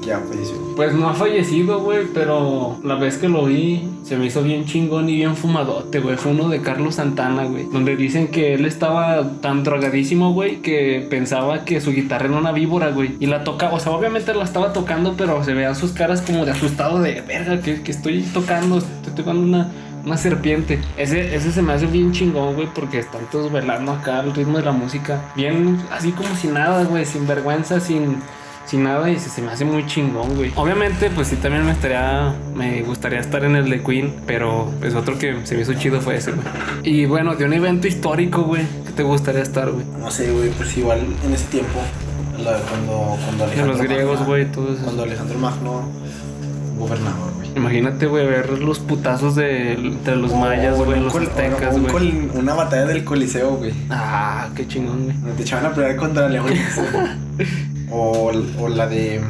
ya, 0.07 0.21
falleció. 0.21 0.55
Pues 0.77 0.95
no 0.95 1.09
ha 1.09 1.15
fallecido, 1.15 1.81
güey, 1.81 2.07
pero 2.15 2.79
la 2.85 2.95
vez 2.95 3.19
que 3.19 3.29
lo 3.29 3.47
vi 3.47 3.89
se 4.05 4.17
me 4.17 4.27
hizo 4.27 4.43
bien 4.43 4.65
chingón 4.65 5.09
y 5.09 5.17
bien 5.17 5.37
fumadote, 5.37 5.99
güey. 6.01 6.17
Fue 6.17 6.33
uno 6.33 6.49
de 6.49 6.61
Carlos 6.63 6.95
Santana, 6.95 7.45
güey. 7.45 7.67
Donde 7.71 7.97
dicen 7.97 8.29
que 8.29 8.55
él 8.55 8.65
estaba 8.65 9.41
tan 9.41 9.65
drogadísimo, 9.65 10.33
güey, 10.33 10.63
que 10.63 11.07
pensaba 11.11 11.65
que 11.65 11.81
su 11.81 11.93
guitarra 11.93 12.27
era 12.27 12.37
una 12.37 12.53
víbora, 12.53 12.91
güey. 12.91 13.17
Y 13.19 13.27
la 13.27 13.43
tocaba, 13.43 13.75
o 13.75 13.81
sea, 13.81 13.93
obviamente 13.93 14.33
la 14.33 14.45
estaba 14.45 14.73
tocando, 14.73 15.15
pero 15.17 15.43
se 15.43 15.55
veían 15.55 15.75
sus 15.75 15.93
caras 15.93 16.23
como 16.23 16.45
de 16.45 16.53
asustado 16.53 17.01
de, 17.01 17.21
verga, 17.23 17.61
que, 17.61 17.83
que 17.83 17.91
estoy 17.91 18.23
tocando, 18.23 18.79
estoy 18.79 19.13
tocando 19.15 19.43
una... 19.43 19.71
Una 20.05 20.17
serpiente. 20.17 20.79
Ese, 20.97 21.35
ese 21.35 21.51
se 21.51 21.63
me 21.63 21.73
hace 21.73 21.87
bien 21.87 22.13
chingón, 22.13 22.55
güey, 22.55 22.69
porque 22.73 23.01
están 23.01 23.23
todos 23.33 23.51
bailando 23.51 23.91
acá 23.91 24.21
al 24.21 24.33
ritmo 24.33 24.59
de 24.59 24.65
la 24.65 24.71
música. 24.71 25.21
Bien, 25.35 25.83
así 25.91 26.13
como 26.13 26.33
sin 26.37 26.55
nada, 26.55 26.85
güey, 26.85 27.05
sin 27.05 27.27
vergüenza, 27.27 27.81
sin, 27.81 28.19
sin 28.67 28.83
nada 28.83 29.09
y 29.11 29.19
se, 29.19 29.31
se 29.31 29.43
me 29.43 29.53
hace 29.53 29.65
muy 29.65 29.87
chingón, 29.87 30.35
güey. 30.37 30.53
Obviamente, 30.57 31.11
pues 31.11 31.29
sí, 31.29 31.37
también 31.37 31.65
me 31.65 31.73
estaría, 31.73 32.35
me 32.55 32.83
gustaría 32.83 33.21
estar 33.21 33.45
en 33.45 33.57
el 33.57 33.71
de 33.71 33.83
Queen, 33.83 34.15
pero 34.27 34.73
pues 34.81 34.95
otro 34.95 35.19
que 35.19 35.37
se 35.45 35.55
me 35.55 35.63
hizo 35.63 35.75
chido 35.75 36.01
fue 36.01 36.17
ese, 36.17 36.33
güey. 36.33 36.47
Y 36.83 37.07
bueno, 37.07 37.35
de 37.37 37.45
un 37.45 37.53
evento 37.53 37.87
histórico, 37.87 38.43
güey, 38.43 38.63
¿qué 38.87 38.93
te 38.93 39.03
gustaría 39.03 39.43
estar, 39.43 39.71
güey? 39.71 39.85
No 39.99 40.11
sé, 40.11 40.31
güey, 40.33 40.51
pues 40.51 40.77
igual 40.77 41.01
en 41.25 41.33
ese 41.33 41.47
tiempo, 41.47 41.79
la- 42.39 42.59
cuando, 42.59 43.17
cuando 43.25 43.45
De 43.47 43.53
Alejandro 43.53 43.73
los 43.77 43.83
griegos, 43.83 44.25
güey, 44.27 44.45
todo 44.51 44.73
eso. 44.75 44.83
Cuando 44.85 45.03
Alejandro 45.05 45.39
Magno 45.39 45.89
gobernador, 46.79 47.33
güey. 47.37 47.47
Imagínate, 47.57 48.07
güey, 48.07 48.27
ver 48.27 48.59
los 48.59 48.81
putazos 48.81 49.35
de 49.35 49.73
entre 49.73 50.17
los 50.17 50.35
mayas, 50.35 50.77
güey, 50.77 51.01
los 51.01 51.15
aztecas, 51.15 51.75
un 51.75 51.87
güey. 51.89 52.29
una 52.35 52.53
batalla 52.53 52.85
del 52.85 53.03
Coliseo, 53.05 53.57
güey. 53.57 53.73
Ah, 53.89 54.49
qué 54.55 54.67
chingón, 54.69 55.05
güey. 55.05 55.37
Te 55.37 55.43
echaban 55.43 55.65
a 55.67 55.75
pelear 55.75 55.97
contra 55.97 56.29
leones. 56.29 56.61
o, 57.91 58.33
o 58.59 58.69
la 58.69 58.87
de. 58.87 59.21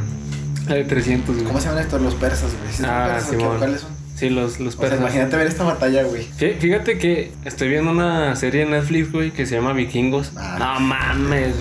La 0.68 0.74
de 0.76 0.84
300, 0.84 1.34
güey. 1.34 1.46
¿Cómo 1.46 1.60
se 1.60 1.68
llaman 1.68 1.82
estos? 1.84 2.00
Los 2.02 2.14
persas, 2.16 2.50
güey. 2.60 2.72
¿Sí 2.72 2.82
Ah, 2.86 3.10
persas 3.12 3.28
o 3.28 3.30
qué? 3.32 3.36
Simón. 3.38 3.58
¿Cuáles 3.58 3.80
son? 3.82 3.90
Sí, 4.16 4.30
los, 4.30 4.58
los 4.60 4.74
O 4.74 4.78
sea, 4.78 4.80
persas. 4.88 5.00
imagínate 5.00 5.36
ver 5.36 5.46
esta 5.46 5.62
batalla, 5.64 6.02
güey. 6.04 6.26
Fí- 6.38 6.58
Fíjate 6.58 6.98
que 6.98 7.32
estoy 7.44 7.68
viendo 7.68 7.90
una 7.90 8.34
serie 8.34 8.62
en 8.62 8.70
Netflix, 8.70 9.12
güey, 9.12 9.30
que 9.30 9.46
se 9.46 9.54
llama 9.56 9.72
Vikingos. 9.74 10.32
Ah. 10.36 10.56
no 10.58 10.80
mames. 10.80 11.54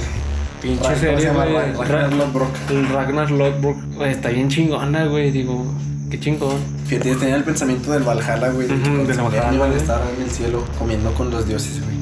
Pinche 0.61 0.79
¿Cómo 0.81 0.93
se 0.95 0.99
serie, 1.01 1.25
llama? 1.25 1.45
güey. 1.45 1.73
Ra- 1.73 2.07
Ragnar. 2.07 2.27
El 2.71 2.87
Ragnar 2.89 3.29
Lothbrok. 3.31 3.77
Güey, 3.95 4.11
está 4.11 4.29
bien 4.29 4.49
chingona, 4.49 5.05
güey. 5.05 5.29
Digo, 5.31 5.65
qué 6.09 6.19
chingón. 6.19 6.57
Fíjate, 6.87 7.09
yo 7.09 7.17
tenía 7.17 7.35
el 7.35 7.43
pensamiento 7.43 7.91
del 7.91 8.03
Valhalla, 8.03 8.49
güey. 8.49 8.67
de 8.67 8.73
que 8.75 8.81
cuando 8.81 9.03
del 9.03 9.15
se 9.15 9.21
morían 9.21 9.43
Valhalla, 9.43 9.55
iban 9.57 9.71
a 9.73 9.75
estar 9.75 10.01
en 10.17 10.23
el 10.23 10.31
cielo 10.31 10.65
comiendo 10.79 11.13
con 11.13 11.29
los 11.29 11.45
dioses, 11.47 11.81
güey. 11.83 11.95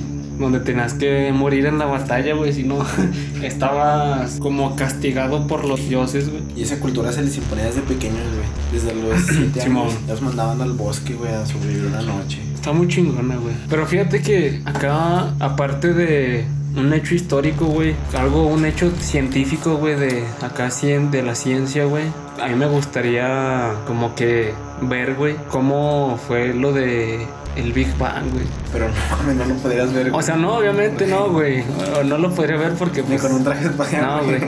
Donde 0.43 0.59
tenías 0.59 0.93
que 0.93 1.31
morir 1.33 1.65
en 1.65 1.77
la 1.79 1.85
batalla, 1.85 2.35
güey. 2.35 2.53
Si 2.53 2.63
no, 2.63 2.85
estabas 3.41 4.39
como 4.39 4.75
castigado 4.75 5.47
por 5.47 5.65
los 5.65 5.87
dioses, 5.87 6.29
güey. 6.29 6.43
Y 6.55 6.63
esa 6.63 6.79
cultura 6.79 7.11
se 7.11 7.21
les 7.21 7.37
imponía 7.37 7.65
desde 7.65 7.81
pequeños, 7.81 8.25
güey. 8.35 8.73
Desde 8.73 8.93
los 8.93 9.21
7 9.53 9.61
Simón. 9.61 9.87
años. 9.87 9.99
Los 10.07 10.21
mandaban 10.21 10.61
al 10.61 10.73
bosque, 10.73 11.13
güey, 11.13 11.33
a 11.33 11.45
sobrevivir 11.45 11.85
una 11.85 12.01
noche. 12.01 12.39
Está 12.53 12.73
muy 12.73 12.87
chingona, 12.87 13.37
güey. 13.37 13.55
Pero 13.69 13.85
fíjate 13.85 14.21
que 14.21 14.61
acá, 14.65 15.33
aparte 15.39 15.93
de 15.93 16.45
un 16.75 16.93
hecho 16.93 17.15
histórico, 17.15 17.65
güey, 17.65 17.95
algo, 18.17 18.47
un 18.47 18.65
hecho 18.65 18.91
científico, 18.99 19.77
güey, 19.77 19.95
de 19.95 20.23
acá 20.41 20.69
de 20.73 21.23
la 21.23 21.35
ciencia, 21.35 21.85
güey. 21.85 22.05
a 22.41 22.47
mí 22.47 22.55
me 22.55 22.65
gustaría 22.65 23.73
como 23.85 24.15
que 24.15 24.53
ver, 24.81 25.15
güey, 25.15 25.35
cómo 25.49 26.19
fue 26.27 26.53
lo 26.53 26.73
de 26.73 27.27
el 27.55 27.73
Big 27.73 27.95
Bang, 27.97 28.31
güey. 28.31 28.45
Pero 28.71 28.87
no, 28.89 29.33
no 29.33 29.45
lo 29.45 29.55
podrías 29.55 29.93
ver. 29.93 30.11
O 30.13 30.21
sea, 30.21 30.35
no, 30.35 30.57
obviamente 30.57 31.07
no, 31.07 31.29
güey. 31.29 31.63
No 32.05 32.17
lo 32.17 32.31
podría 32.33 32.57
ver 32.57 32.73
porque... 32.73 33.01
Ni 33.01 33.07
Pues, 33.09 33.21
con 33.21 33.33
un 33.33 33.43
traje 33.43 33.65
espacial. 33.67 34.05
no, 34.05 34.23
güey. 34.23 34.39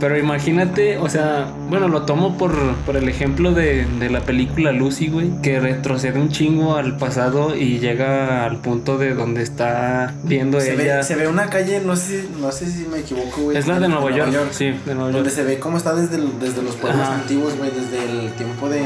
Pero 0.00 0.16
imagínate, 0.16 0.96
o 0.98 1.08
sea, 1.08 1.52
bueno, 1.68 1.88
lo 1.88 2.02
tomo 2.02 2.38
por, 2.38 2.54
por 2.86 2.96
el 2.96 3.08
ejemplo 3.08 3.50
de, 3.52 3.84
de 3.98 4.08
la 4.10 4.20
película 4.20 4.70
Lucy, 4.70 5.08
güey, 5.08 5.30
que 5.42 5.58
retrocede 5.58 6.20
un 6.20 6.28
chingo 6.28 6.76
al 6.76 6.96
pasado 6.98 7.56
y 7.56 7.80
llega 7.80 8.44
al 8.44 8.58
punto 8.58 8.96
de 8.96 9.14
donde 9.14 9.42
está 9.42 10.14
viendo 10.22 10.60
Se 10.60 10.74
ella. 10.74 10.98
ve, 10.98 11.02
se 11.02 11.16
ve 11.16 11.26
una 11.26 11.50
calle, 11.50 11.80
no 11.84 11.96
sé, 11.96 12.22
si- 12.22 12.40
no 12.40 12.52
sé 12.52 12.70
si 12.70 12.86
me 12.86 13.00
equivoco, 13.00 13.40
güey. 13.42 13.56
es 13.56 13.66
la 13.66 13.80
de 13.80 13.88
Nueva 13.88 14.12
York, 14.12 14.30
sí, 14.52 14.66
de 14.66 14.94
Nueva 14.94 15.10
Donde 15.10 15.30
York. 15.30 15.30
se 15.30 15.42
ve 15.42 15.58
cómo 15.58 15.78
está 15.78 15.92
desde, 15.96 16.14
el- 16.14 16.38
desde 16.38 16.62
los 16.62 16.76
pueblos 16.76 17.02
Ajá. 17.02 17.16
antiguos, 17.16 17.56
güey, 17.58 17.72
desde 17.72 18.24
el 18.26 18.32
tiempo 18.34 18.68
de, 18.68 18.82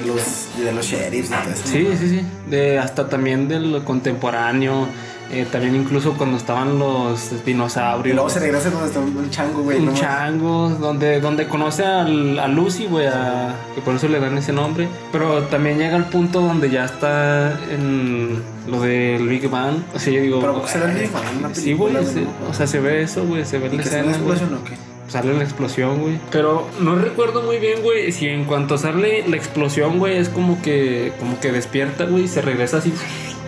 de 0.00 0.06
los 0.06 0.48
de 0.58 0.72
los 0.72 0.86
sheriffs 0.86 1.30
y 1.30 1.32
todo 1.32 1.52
eso. 1.52 1.62
Sí, 1.66 1.88
sí, 1.98 2.08
sí. 2.08 2.20
De 2.48 2.78
hasta 2.78 3.08
también 3.08 3.48
del 3.48 3.82
contemporáneo. 3.84 4.86
eh, 5.32 5.44
también 5.50 5.74
incluso 5.74 6.12
cuando 6.12 6.36
estaban 6.36 6.78
los 6.78 7.32
Y 7.32 7.36
dinosaurios. 7.46 8.14
luego 8.14 8.30
se 8.30 8.38
regresa 8.38 8.70
donde 8.70 8.86
está 8.86 9.00
un, 9.00 9.28
chango, 9.28 9.62
güey. 9.64 9.78
un 9.80 9.86
no 9.86 9.92
chango, 9.94 10.68
donde, 10.68 11.20
donde 11.20 11.48
conoce 11.48 11.84
al- 11.84 12.38
a 12.38 12.46
Lucy, 12.46 12.86
güey, 12.86 13.08
a- 13.08 13.52
que 13.74 13.80
por 13.80 13.96
eso 13.96 14.06
le 14.06 14.20
dan 14.20 14.38
ese 14.38 14.52
nombre. 14.52 14.86
Pero 15.10 15.42
también 15.48 15.78
llega 15.78 15.96
al 15.96 16.04
punto 16.10 16.40
donde 16.40 16.70
ya 16.70 16.84
está 16.84 17.58
en 17.70 18.40
lo 18.68 18.80
del 18.80 19.26
Big 19.26 19.50
Bang. 19.50 19.78
O 19.96 19.98
sea, 19.98 20.12
yo 20.12 20.22
digo. 20.22 20.38
Pero 20.40 20.54
¿cómo 20.54 20.68
se 20.68 20.78
ve 20.78 20.84
el 20.84 20.90
"Ay, 20.92 21.00
Big 21.00 21.10
Bang 21.42 21.54
Sí, 21.56 21.72
güey. 21.72 21.92
se- 22.06 22.24
o 22.48 22.54
sea, 22.54 22.68
se 22.68 22.78
ve 22.78 23.02
eso, 23.02 23.24
güey. 23.26 23.44
Se 23.44 23.58
ve 23.58 23.68
¿Y 23.72 23.76
la 23.78 23.82
escena, 23.82 24.16
güey. 24.18 24.36
o 24.38 24.64
qué? 24.64 24.76
Sale 25.08 25.34
la 25.34 25.44
explosión, 25.44 26.00
güey. 26.00 26.18
Pero 26.30 26.66
no 26.80 26.96
recuerdo 26.96 27.42
muy 27.42 27.58
bien, 27.58 27.82
güey, 27.82 28.10
si 28.12 28.28
en 28.28 28.44
cuanto 28.44 28.76
sale 28.78 29.26
la 29.28 29.36
explosión, 29.36 29.98
güey, 29.98 30.16
es 30.18 30.28
como 30.28 30.60
que 30.62 31.12
como 31.20 31.38
que 31.40 31.52
despierta, 31.52 32.04
güey, 32.04 32.26
se 32.28 32.42
regresa 32.42 32.78
así 32.78 32.92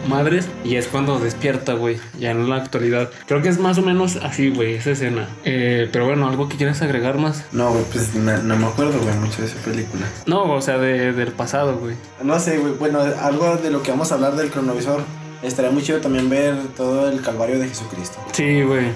madres 0.08 0.48
y 0.64 0.76
es 0.76 0.86
cuando 0.86 1.18
despierta, 1.18 1.74
güey, 1.74 1.98
ya 2.18 2.30
en 2.30 2.48
la 2.48 2.56
actualidad. 2.56 3.10
Creo 3.26 3.42
que 3.42 3.48
es 3.48 3.58
más 3.58 3.76
o 3.78 3.82
menos 3.82 4.16
así, 4.16 4.48
güey, 4.50 4.74
esa 4.76 4.92
escena. 4.92 5.28
Eh, 5.44 5.88
pero 5.92 6.06
bueno, 6.06 6.28
algo 6.28 6.48
que 6.48 6.56
quieras 6.56 6.80
agregar 6.80 7.18
más. 7.18 7.44
No, 7.52 7.70
güey, 7.72 7.82
pues 7.92 8.14
no, 8.14 8.38
no 8.38 8.56
me 8.56 8.66
acuerdo, 8.66 8.98
güey, 9.00 9.14
mucho 9.16 9.42
de 9.42 9.48
esa 9.48 9.56
película. 9.58 10.06
No, 10.26 10.44
o 10.54 10.62
sea, 10.62 10.78
de- 10.78 11.12
del 11.12 11.32
pasado, 11.32 11.76
güey. 11.76 11.96
No 12.22 12.38
sé, 12.38 12.58
güey, 12.58 12.72
bueno, 12.74 13.00
algo 13.20 13.56
de 13.56 13.70
lo 13.70 13.82
que 13.82 13.90
vamos 13.90 14.10
a 14.12 14.14
hablar 14.14 14.36
del 14.36 14.50
cronovisor. 14.50 15.02
Estaría 15.42 15.70
muy 15.72 15.82
chido 15.82 16.00
también 16.00 16.30
ver 16.30 16.56
todo 16.76 17.08
el 17.10 17.20
calvario 17.20 17.58
de 17.58 17.68
Jesucristo. 17.68 18.18
Sí, 18.32 18.62
güey. 18.62 18.86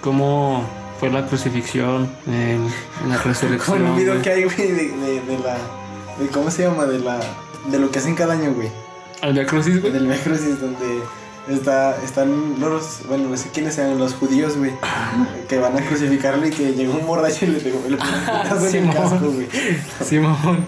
Cómo 0.00 0.64
fue 1.00 1.10
la 1.10 1.26
crucifixión, 1.26 2.08
el- 2.26 3.08
la 3.08 3.16
resurrección. 3.24 3.78
Con 3.78 3.86
un 3.90 3.96
video 3.96 4.12
güey. 4.12 4.22
que 4.22 4.30
hay, 4.30 4.44
güey, 4.44 4.56
de, 4.56 4.88
de, 4.90 5.20
de 5.22 5.38
la... 5.38 5.54
De, 6.18 6.26
¿Cómo 6.32 6.50
se 6.50 6.62
llama? 6.64 6.84
De 6.86 6.98
la... 6.98 7.18
De 7.70 7.78
lo 7.78 7.90
que 7.90 7.98
hacen 7.98 8.14
cada 8.14 8.34
año, 8.34 8.52
güey. 8.52 8.68
Al 9.22 9.32
Via 9.32 9.46
Crucis, 9.46 9.80
güey. 9.80 9.92
Del 9.92 10.06
Via 10.06 10.16
Crucis, 10.22 10.60
donde 10.60 11.00
está, 11.48 11.96
están 12.02 12.60
los... 12.60 13.00
Bueno, 13.08 13.28
no 13.30 13.36
sé 13.36 13.48
quiénes 13.52 13.74
sean, 13.74 13.98
los 13.98 14.14
judíos, 14.14 14.56
güey. 14.56 14.72
Que 15.48 15.58
van 15.58 15.76
a 15.76 15.80
crucificarlo 15.86 16.46
y 16.46 16.50
que 16.50 16.72
llegó 16.74 16.94
un 16.94 17.06
borracho 17.06 17.44
y 17.46 17.48
le 17.48 17.60
pegó 17.60 17.80
le 17.88 17.96
pegó 17.96 18.08
un 18.60 18.66
en 18.74 18.88
el 18.88 18.94
casco, 18.94 19.30
güey. 19.30 19.48
Simón. 20.04 20.64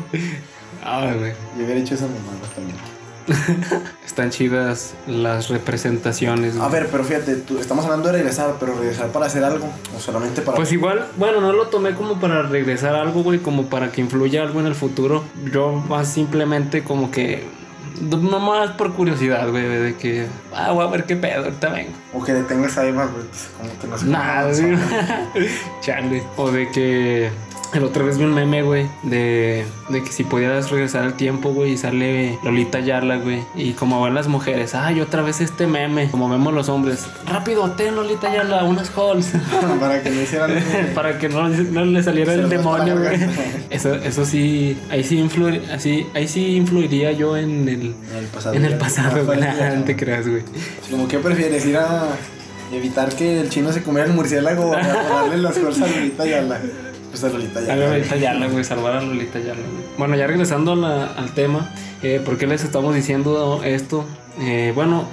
Ay, 0.85 1.15
güey. 1.19 1.33
Yo 1.59 1.65
hubiera 1.65 1.81
hecho 1.81 1.95
esa 1.95 2.07
mamada 2.07 2.49
también. 2.55 2.77
Están 4.07 4.31
chidas 4.31 4.95
las 5.07 5.49
representaciones. 5.49 6.57
güey. 6.57 6.67
A 6.67 6.71
ver, 6.71 6.89
pero 6.91 7.05
fíjate, 7.05 7.37
tú, 7.37 7.59
estamos 7.59 7.85
hablando 7.85 8.09
de 8.09 8.13
regresar, 8.15 8.55
pero 8.61 8.75
regresar 8.79 9.09
para 9.09 9.27
hacer 9.27 9.45
algo, 9.45 9.69
o 9.97 10.01
solamente 10.01 10.43
para... 10.43 10.57
Pues 10.57 10.73
igual, 10.73 11.07
bueno, 11.17 11.41
no 11.41 11.53
lo 11.53 11.69
tomé 11.69 11.95
como 11.95 12.21
para 12.21 12.43
regresar 12.43 12.95
a 12.95 13.03
algo, 13.03 13.23
güey, 13.23 13.39
como 13.39 13.67
para 13.67 13.91
que 13.93 14.01
influya 14.01 14.43
algo 14.43 14.61
en 14.61 14.67
el 14.67 14.75
futuro. 14.75 15.25
Yo 15.53 15.73
más 15.73 16.09
simplemente 16.09 16.85
como 16.85 17.11
que... 17.11 17.45
Nomás 18.01 18.71
por 18.73 18.95
curiosidad, 18.95 19.49
güey, 19.51 19.65
de 19.65 19.97
que... 19.97 20.27
Ah, 20.55 20.73
voy 20.73 20.85
a 20.85 20.91
ver 20.91 21.05
qué 21.05 21.15
pedo, 21.15 21.45
ahorita 21.45 21.69
vengo. 21.69 21.93
O 22.13 22.23
que 22.25 22.33
detengas 22.33 22.77
a 22.79 22.87
Eva, 22.87 23.07
güey, 23.07 23.25
pues, 23.27 23.51
como 23.59 23.79
que 23.79 23.87
no 23.87 23.99
sé. 23.99 24.07
Nada, 24.07 24.51
güey. 24.51 25.49
Chale. 25.81 26.23
O 26.37 26.51
de 26.51 26.71
que... 26.71 27.31
El 27.75 27.85
otra 27.85 28.05
vez 28.05 28.19
vi 28.19 28.25
un 28.25 28.35
meme, 28.35 28.63
güey, 28.63 28.87
de, 29.03 29.65
de 29.89 30.03
que 30.03 30.13
si 30.13 30.25
pudieras 30.25 30.71
regresar 30.71 31.05
al 31.05 31.15
tiempo, 31.15 31.55
güey, 31.55 31.73
y 31.73 31.79
sale 31.79 32.39
Lolita 32.45 32.81
Yala, 32.81 33.17
güey. 33.17 33.43
Y 33.55 33.73
como 33.73 33.99
van 33.99 34.13
las 34.15 34.29
mujeres, 34.29 34.75
ay, 34.75 35.01
otra 35.01 35.23
vez 35.23 35.41
este 35.41 35.67
meme. 35.67 36.11
Como 36.11 36.29
vemos 36.29 36.53
los 36.53 36.69
hombres, 36.69 37.07
rápido, 37.27 37.71
ten 37.71 37.95
Lolita 37.97 38.31
Yala, 38.31 38.65
unas 38.65 38.91
halls. 38.95 39.33
para 39.81 40.03
que 40.03 40.11
no 40.11 40.21
hicieran 40.21 40.53
para 40.95 41.19
que 41.19 41.31
no, 41.31 41.49
no 41.49 41.85
le 41.87 42.03
saliera 42.03 42.35
el 42.35 42.51
demonio, 42.51 42.99
güey. 42.99 43.17
la 43.19 43.29
Eso, 43.71 43.95
eso 43.95 44.27
sí, 44.27 44.77
ahí 44.91 45.03
sí, 45.03 45.17
influ- 45.19 45.63
así, 45.73 46.07
ahí 46.15 46.29
sí 46.29 46.57
influiría 46.57 47.13
yo 47.13 47.39
en 47.39 47.67
el, 47.71 47.95
En 48.11 48.17
el 48.19 48.27
pasado. 48.35 48.55
en 48.55 48.65
el 48.67 48.75
pasado, 48.77 49.25
güey. 49.25 49.41
No 49.41 49.85
te 49.85 49.97
creas, 49.97 50.29
güey. 50.29 50.43
Como 50.91 51.09
que 51.09 51.19
prefieres 51.21 51.65
ir 51.65 51.79
a 51.79 52.09
evitar 52.71 53.09
que 53.15 53.41
el 53.41 53.49
chino 53.49 53.73
se 53.73 53.83
comiera 53.83 54.07
el 54.09 54.15
murciélago 54.15 54.67
o 54.71 54.75
a 54.75 54.79
darle 54.83 55.39
las 55.39 55.57
cosas 55.57 55.91
a 55.91 55.97
Lolita 55.97 56.27
Yala. 56.27 56.61
Pues 57.13 57.23
a 57.25 57.29
Lolita 57.29 57.61
A 57.61 57.63
Yala. 57.63 57.89
Lolita 57.91 58.17
Yala, 58.17 58.47
güey, 58.49 58.65
salvar 58.65 58.95
a 58.97 59.03
Lolita 59.03 59.39
Yala, 59.39 59.61
güey. 59.61 59.85
Bueno, 59.99 60.17
ya 60.17 60.27
regresando 60.27 60.73
a 60.73 60.77
la- 60.77 61.05
al 61.13 61.33
tema, 61.35 61.71
eh, 62.03 62.21
¿por 62.25 62.39
qué 62.39 62.47
les 62.47 62.65
estamos 62.65 62.95
diciendo 62.95 63.61
esto? 63.65 64.05
Eh, 64.41 64.73
bueno, 64.75 65.05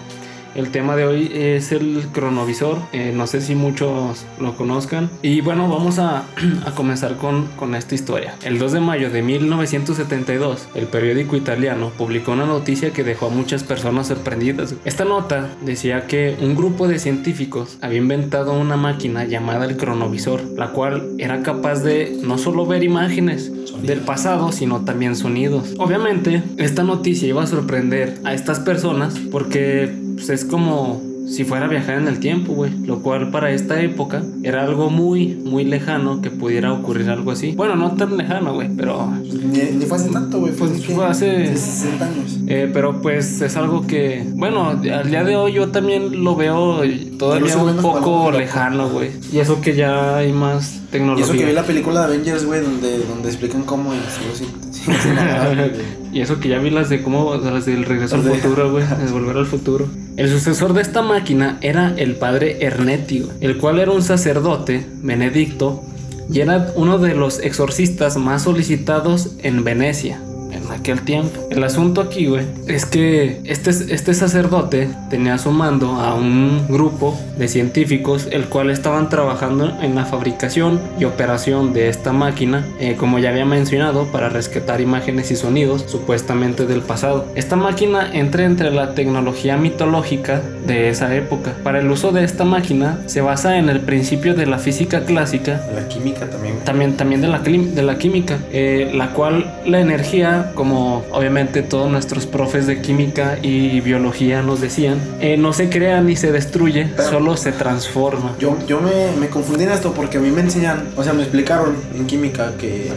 el 0.55 0.69
tema 0.71 0.95
de 0.95 1.05
hoy 1.05 1.31
es 1.33 1.71
el 1.71 2.07
cronovisor. 2.11 2.77
eh, 2.93 3.13
no 3.15 3.27
sé 3.27 3.41
si 3.41 3.55
muchos 3.55 4.25
lo 4.39 4.55
conozcan. 4.55 5.09
Y 5.21 5.41
bueno, 5.41 5.69
vamos 5.69 5.99
a, 5.99 6.23
a 6.65 6.71
comenzar 6.75 7.17
con, 7.17 7.47
con 7.57 7.75
esta 7.75 7.95
historia. 7.95 8.35
El 8.43 8.59
2 8.59 8.73
de 8.73 8.79
mayo 8.79 9.09
de 9.09 9.21
1972, 9.21 10.67
el 10.75 10.87
periódico 10.87 11.35
italiano 11.35 11.91
publicó 11.97 12.31
una 12.31 12.45
noticia 12.45 12.91
que 12.91 13.03
dejó 13.03 13.27
a 13.27 13.29
muchas 13.29 13.63
personas 13.63 14.07
sorprendidas. 14.07 14.75
Esta 14.85 15.05
nota 15.05 15.49
decía 15.61 16.07
que 16.07 16.37
un 16.41 16.55
grupo 16.55 16.87
de 16.87 16.99
científicos 16.99 17.77
había 17.81 17.99
inventado 17.99 18.53
una 18.53 18.77
máquina 18.77 19.25
llamada 19.25 19.65
el 19.65 19.77
cronovisor, 19.77 20.41
la 20.57 20.69
cual 20.69 21.09
era 21.17 21.41
capaz 21.41 21.83
de 21.83 22.17
no 22.23 22.37
solo 22.37 22.65
ver 22.65 22.83
imágenes 22.83 23.51
del 23.81 23.99
pasado, 23.99 24.51
sino 24.51 24.81
también 24.81 25.15
sonidos. 25.15 25.73
Obviamente, 25.77 26.43
esta 26.57 26.83
noticia 26.83 27.27
iba 27.27 27.43
a 27.43 27.47
sorprender 27.47 28.19
a 28.23 28.33
estas 28.33 28.59
personas 28.59 29.19
porque 29.31 30.08
pues, 30.19 30.29
es 30.29 30.45
como 30.45 31.01
si 31.27 31.43
fuera 31.45 31.65
a 31.67 31.69
viajar 31.69 31.99
en 31.99 32.07
el 32.07 32.19
tiempo, 32.19 32.53
güey. 32.53 32.71
Lo 32.87 33.03
cual 33.03 33.29
para 33.29 33.51
esta 33.51 33.79
época 33.81 34.23
era 34.41 34.63
algo 34.63 34.89
muy, 34.89 35.27
muy 35.35 35.63
lejano 35.63 36.21
que 36.21 36.31
pudiera 36.31 36.73
ocurrir 36.73 37.07
algo 37.09 37.29
así. 37.29 37.51
Bueno, 37.51 37.75
no 37.75 37.91
tan 37.91 38.17
lejano, 38.17 38.55
güey, 38.55 38.67
pero 38.75 39.07
Ni, 39.11 39.59
ni 39.77 39.85
fue 39.85 39.97
hace 39.97 40.09
tanto, 40.09 40.39
güey. 40.39 40.53
Pues, 40.53 40.83
fue 40.87 41.05
hace- 41.05 41.55
60 41.55 42.05
años. 42.05 42.37
Eh, 42.47 42.67
pero 42.73 42.99
pues 43.01 43.41
es 43.41 43.55
algo 43.57 43.85
que, 43.85 44.25
bueno, 44.33 44.69
al 44.69 45.09
día 45.11 45.23
de 45.23 45.35
hoy 45.35 45.53
yo 45.53 45.67
también 45.69 46.23
lo 46.23 46.35
veo 46.35 46.81
todavía 47.19 47.55
un 47.57 47.77
poco 47.77 48.31
lejano, 48.31 48.89
güey. 48.89 49.11
Y 49.31 49.37
eso 49.37 49.61
que 49.61 49.75
ya 49.75 50.17
hay 50.17 50.33
más 50.33 50.71
Y 50.71 50.75
eso 50.77 50.81
tecnología. 50.91 51.35
que 51.35 51.45
vi 51.45 51.53
la 51.53 51.63
película 51.63 51.99
de 51.99 52.05
Avengers, 52.07 52.43
güey, 52.47 52.61
donde, 52.61 53.03
donde 53.05 53.29
explican 53.29 53.61
cómo 53.63 53.93
y 53.93 53.97
sigo 53.97 54.33
Y 56.11 56.21
eso 56.21 56.39
que 56.39 56.49
ya 56.49 56.57
vi 56.57 56.71
las 56.71 56.89
de 56.89 57.03
cómo, 57.03 57.35
las 57.35 57.67
del 57.67 57.85
regreso 57.85 58.15
al 58.15 58.23
futuro, 58.23 58.71
güey, 58.71 58.83
de 58.83 59.11
volver 59.11 59.37
al 59.37 59.45
futuro. 59.45 59.87
El 60.17 60.27
sucesor 60.27 60.73
de 60.73 60.81
esta 60.81 61.03
máquina 61.03 61.59
era 61.61 61.93
el 61.97 62.15
padre 62.15 62.65
Ernetio, 62.65 63.27
el 63.41 63.57
cual 63.57 63.79
era 63.79 63.91
un 63.91 64.01
sacerdote, 64.01 64.87
Benedicto, 65.03 65.83
y 66.31 66.39
era 66.39 66.71
uno 66.75 66.97
de 66.97 67.13
los 67.13 67.39
exorcistas 67.39 68.17
más 68.17 68.41
solicitados 68.41 69.35
en 69.43 69.63
Venecia 69.63 70.19
en 70.51 70.71
aquel 70.71 71.01
tiempo. 71.01 71.47
El 71.49 71.63
asunto 71.63 72.01
aquí, 72.01 72.27
güey, 72.27 72.45
es 72.67 72.85
que 72.85 73.41
este, 73.43 73.71
este 73.93 74.13
sacerdote 74.13 74.89
tenía 75.09 75.35
a 75.35 75.37
su 75.37 75.51
mando 75.51 75.99
a 75.99 76.15
un 76.15 76.67
grupo 76.67 77.17
de 77.37 77.47
científicos, 77.47 78.27
el 78.31 78.45
cual 78.45 78.69
estaban 78.69 79.09
trabajando 79.09 79.71
en 79.81 79.95
la 79.95 80.05
fabricación 80.05 80.79
y 80.99 81.05
operación 81.05 81.73
de 81.73 81.89
esta 81.89 82.13
máquina, 82.13 82.65
eh, 82.79 82.95
como 82.97 83.19
ya 83.19 83.29
había 83.29 83.45
mencionado, 83.45 84.05
para 84.05 84.29
rescatar 84.29 84.81
imágenes 84.81 85.31
y 85.31 85.35
sonidos 85.35 85.85
supuestamente 85.87 86.65
del 86.65 86.81
pasado. 86.81 87.25
Esta 87.35 87.55
máquina 87.55 88.09
entra 88.13 88.45
entre 88.45 88.71
la 88.71 88.93
tecnología 88.93 89.57
mitológica 89.57 90.41
de 90.65 90.89
esa 90.89 91.15
época. 91.15 91.53
Para 91.63 91.79
el 91.79 91.89
uso 91.89 92.11
de 92.11 92.23
esta 92.23 92.45
máquina 92.45 92.99
se 93.05 93.21
basa 93.21 93.57
en 93.57 93.69
el 93.69 93.81
principio 93.81 94.35
de 94.35 94.45
la 94.45 94.57
física 94.57 95.05
clásica 95.05 95.61
La 95.73 95.87
química 95.87 96.29
también, 96.29 96.59
también, 96.63 96.97
también 96.97 97.21
de, 97.21 97.27
la, 97.27 97.39
de 97.39 97.81
la 97.81 97.97
química, 97.97 98.37
eh, 98.51 98.91
la 98.93 99.11
cual 99.13 99.45
la 99.65 99.79
energía, 99.79 100.38
como 100.55 101.05
obviamente 101.11 101.61
todos 101.61 101.89
nuestros 101.91 102.25
profes 102.25 102.67
de 102.67 102.81
química 102.81 103.37
y 103.41 103.81
biología 103.81 104.41
nos 104.41 104.61
decían, 104.61 104.99
eh, 105.21 105.37
no 105.37 105.53
se 105.53 105.69
crea 105.69 106.01
ni 106.01 106.15
se 106.15 106.31
destruye, 106.31 106.87
Pero- 106.95 107.09
solo 107.09 107.37
se 107.37 107.51
transforma. 107.51 108.35
Yo, 108.39 108.57
yo 108.67 108.79
me, 108.81 109.19
me 109.19 109.27
confundí 109.29 109.63
en 109.65 109.71
esto 109.71 109.93
porque 109.93 110.17
a 110.17 110.21
mí 110.21 110.31
me 110.31 110.41
enseñan, 110.41 110.87
o 110.95 111.03
sea, 111.03 111.13
me 111.13 111.23
explicaron 111.23 111.75
en 111.95 112.05
química 112.07 112.53
que 112.59 112.91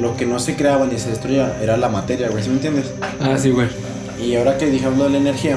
lo 0.00 0.16
que 0.16 0.26
no 0.26 0.38
se 0.38 0.54
creaba 0.56 0.86
ni 0.86 0.98
se 0.98 1.10
destruía 1.10 1.56
era 1.62 1.76
la 1.76 1.88
materia, 1.88 2.28
güey, 2.28 2.42
¿sí 2.42 2.48
me 2.50 2.56
entiendes? 2.56 2.92
Ah, 3.20 3.36
sí, 3.36 3.50
güey. 3.50 3.66
Y 4.24 4.34
ahora 4.36 4.56
que 4.58 4.66
dije 4.66 4.86
hablo 4.86 5.04
de 5.04 5.10
la 5.10 5.18
energía, 5.18 5.56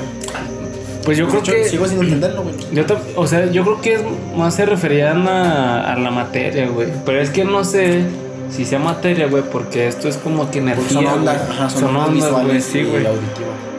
Pues 1.03 1.17
yo 1.17 1.27
creo 1.27 1.41
yo 1.41 1.53
que... 1.53 1.65
sigo 1.67 1.87
sin 1.87 1.99
entenderlo, 1.99 2.43
güey. 2.43 2.55
Yo 2.71 2.85
ta- 2.85 3.01
o 3.15 3.25
sea, 3.25 3.51
yo 3.51 3.63
creo 3.63 3.81
que 3.81 3.93
es 3.95 4.01
más 4.35 4.53
se 4.55 4.65
referían 4.67 5.27
a, 5.27 5.91
a 5.91 5.95
la 5.97 6.11
materia, 6.11 6.67
güey. 6.67 6.89
Pero 7.05 7.19
es 7.21 7.31
que 7.31 7.43
no 7.43 7.63
sé 7.63 8.03
si 8.51 8.65
sea 8.65 8.79
materia, 8.79 9.27
güey, 9.27 9.43
porque 9.43 9.87
esto 9.87 10.07
es 10.07 10.17
como 10.17 10.51
que 10.51 10.59
energía. 10.59 10.89
Son 10.89 11.05
ondas, 11.07 11.47
güey. 11.47 11.57
ajá, 11.57 11.69
son, 11.69 11.79
Son 11.81 11.95
ondas 11.95 12.31
ondas, 12.31 12.45
güey, 12.45 12.61
sí. 12.61 12.85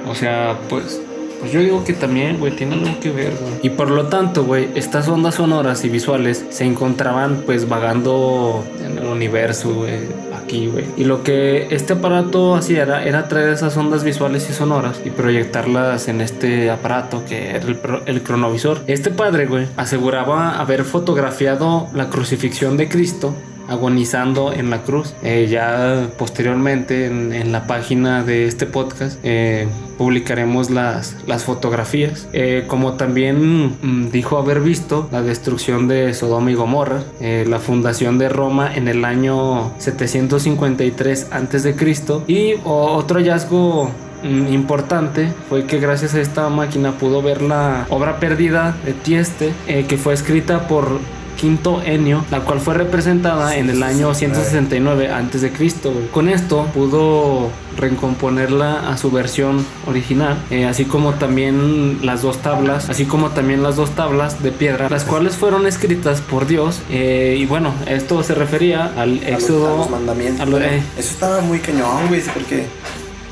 O 0.08 0.14
sea, 0.14 0.58
pues, 0.68 1.00
pues 1.40 1.52
yo 1.52 1.60
digo 1.60 1.84
que 1.84 1.92
también, 1.92 2.38
güey, 2.38 2.54
tiene 2.56 2.74
algo 2.74 2.98
que 3.00 3.10
ver, 3.10 3.32
güey. 3.40 3.54
Y 3.62 3.70
por 3.70 3.90
lo 3.90 4.06
tanto, 4.06 4.44
güey, 4.44 4.68
estas 4.74 5.08
ondas 5.08 5.36
sonoras 5.36 5.84
y 5.84 5.88
visuales 5.88 6.44
se 6.50 6.64
encontraban, 6.64 7.42
pues, 7.44 7.68
vagando 7.68 8.64
en 8.84 8.98
el 8.98 9.06
universo, 9.06 9.74
güey, 9.74 10.00
aquí, 10.42 10.68
güey. 10.68 10.86
Y 10.96 11.04
lo 11.04 11.22
que 11.22 11.68
este 11.70 11.92
aparato 11.92 12.54
hacía 12.54 12.82
era, 12.82 13.04
era 13.04 13.28
traer 13.28 13.50
esas 13.50 13.76
ondas 13.76 14.04
visuales 14.04 14.48
y 14.50 14.54
sonoras 14.54 15.00
y 15.04 15.10
proyectarlas 15.10 16.08
en 16.08 16.20
este 16.20 16.70
aparato 16.70 17.24
que 17.26 17.50
era 17.50 17.66
el, 17.66 17.78
el 18.06 18.22
cronovisor. 18.22 18.80
Este 18.86 19.10
padre, 19.10 19.46
güey, 19.46 19.66
aseguraba 19.76 20.60
haber 20.60 20.84
fotografiado 20.84 21.88
la 21.94 22.08
crucifixión 22.08 22.76
de 22.76 22.88
Cristo 22.88 23.34
agonizando 23.68 24.52
en 24.52 24.70
la 24.70 24.82
cruz. 24.82 25.14
Eh, 25.22 25.46
ya 25.50 26.08
posteriormente 26.18 27.06
en, 27.06 27.52
la 27.52 27.66
página 27.66 28.22
de 28.22 28.46
este 28.46 28.66
podcast 28.66 29.18
eh, 29.22 29.66
publicaremos 29.98 30.70
las, 30.70 31.16
las 31.26 31.44
fotografías. 31.44 32.28
Eh, 32.32 32.64
como 32.66 32.94
también 32.94 33.76
mm, 33.82 34.10
dijo 34.10 34.38
haber 34.38 34.60
visto 34.60 35.08
la 35.12 35.22
destrucción 35.22 35.88
de 35.88 36.14
Sodoma 36.14 36.50
y 36.50 36.54
Gomorra, 36.54 37.02
la 37.20 37.58
fundación 37.58 38.18
de 38.18 38.28
Roma 38.28 38.74
en 38.74 38.88
el 38.88 39.04
año 39.04 39.72
753 39.78 41.28
a.C. 41.30 41.76
y 42.26 42.54
otro 42.64 43.18
hallazgo 43.18 43.90
mm, 44.22 44.52
importante 44.52 45.32
fue 45.48 45.66
que 45.66 45.78
gracias 45.78 46.14
a 46.14 46.20
esta 46.20 46.48
máquina 46.48 46.92
pudo 46.92 47.22
ver 47.22 47.42
la 47.42 47.86
obra 47.90 48.18
perdida 48.18 48.76
de 48.84 48.92
Tieste 48.92 49.52
que 49.66 49.96
fue 49.96 50.14
escrita 50.14 50.68
por 50.68 51.00
Quinto 51.42 51.82
Enio, 51.84 52.24
la 52.30 52.38
cual 52.42 52.60
fue 52.60 52.74
representada 52.74 53.56
en 53.56 53.68
el 53.68 53.82
año 53.82 54.14
169 54.14 55.10
a.C. 55.10 55.52
Con 56.12 56.28
esto 56.28 56.66
pudo 56.72 57.50
recomponerla 57.76 58.88
a 58.88 58.96
su 58.96 59.10
versión 59.10 59.66
original, 59.88 60.36
eh, 60.52 60.66
así 60.66 60.84
como 60.84 61.14
también 61.14 61.98
las 62.06 62.22
dos 62.22 62.38
tablas, 62.38 62.88
así 62.88 63.06
como 63.06 63.30
también 63.30 63.60
las 63.64 63.74
dos 63.74 63.90
tablas 63.90 64.40
de 64.40 64.52
piedra, 64.52 64.88
las 64.88 65.02
cuales 65.02 65.34
fueron 65.34 65.66
escritas 65.66 66.20
por 66.20 66.46
Dios. 66.46 66.80
eh, 66.90 67.36
y 67.40 67.44
bueno, 67.46 67.74
esto 67.86 68.22
se 68.22 68.34
refería 68.36 68.92
al 68.96 69.00
A 69.00 69.06
los- 69.06 69.22
éxodo. 69.24 69.74
a 69.74 69.76
los 69.78 69.90
mandamientos. 69.90 70.40
a 70.40 70.46
lo- 70.46 70.58
eh. 70.60 70.80
Eso 70.96 71.10
estaba 71.10 71.40
muy 71.40 71.58
cañón, 71.58 72.06
güey, 72.06 72.20
porque, 72.32 72.66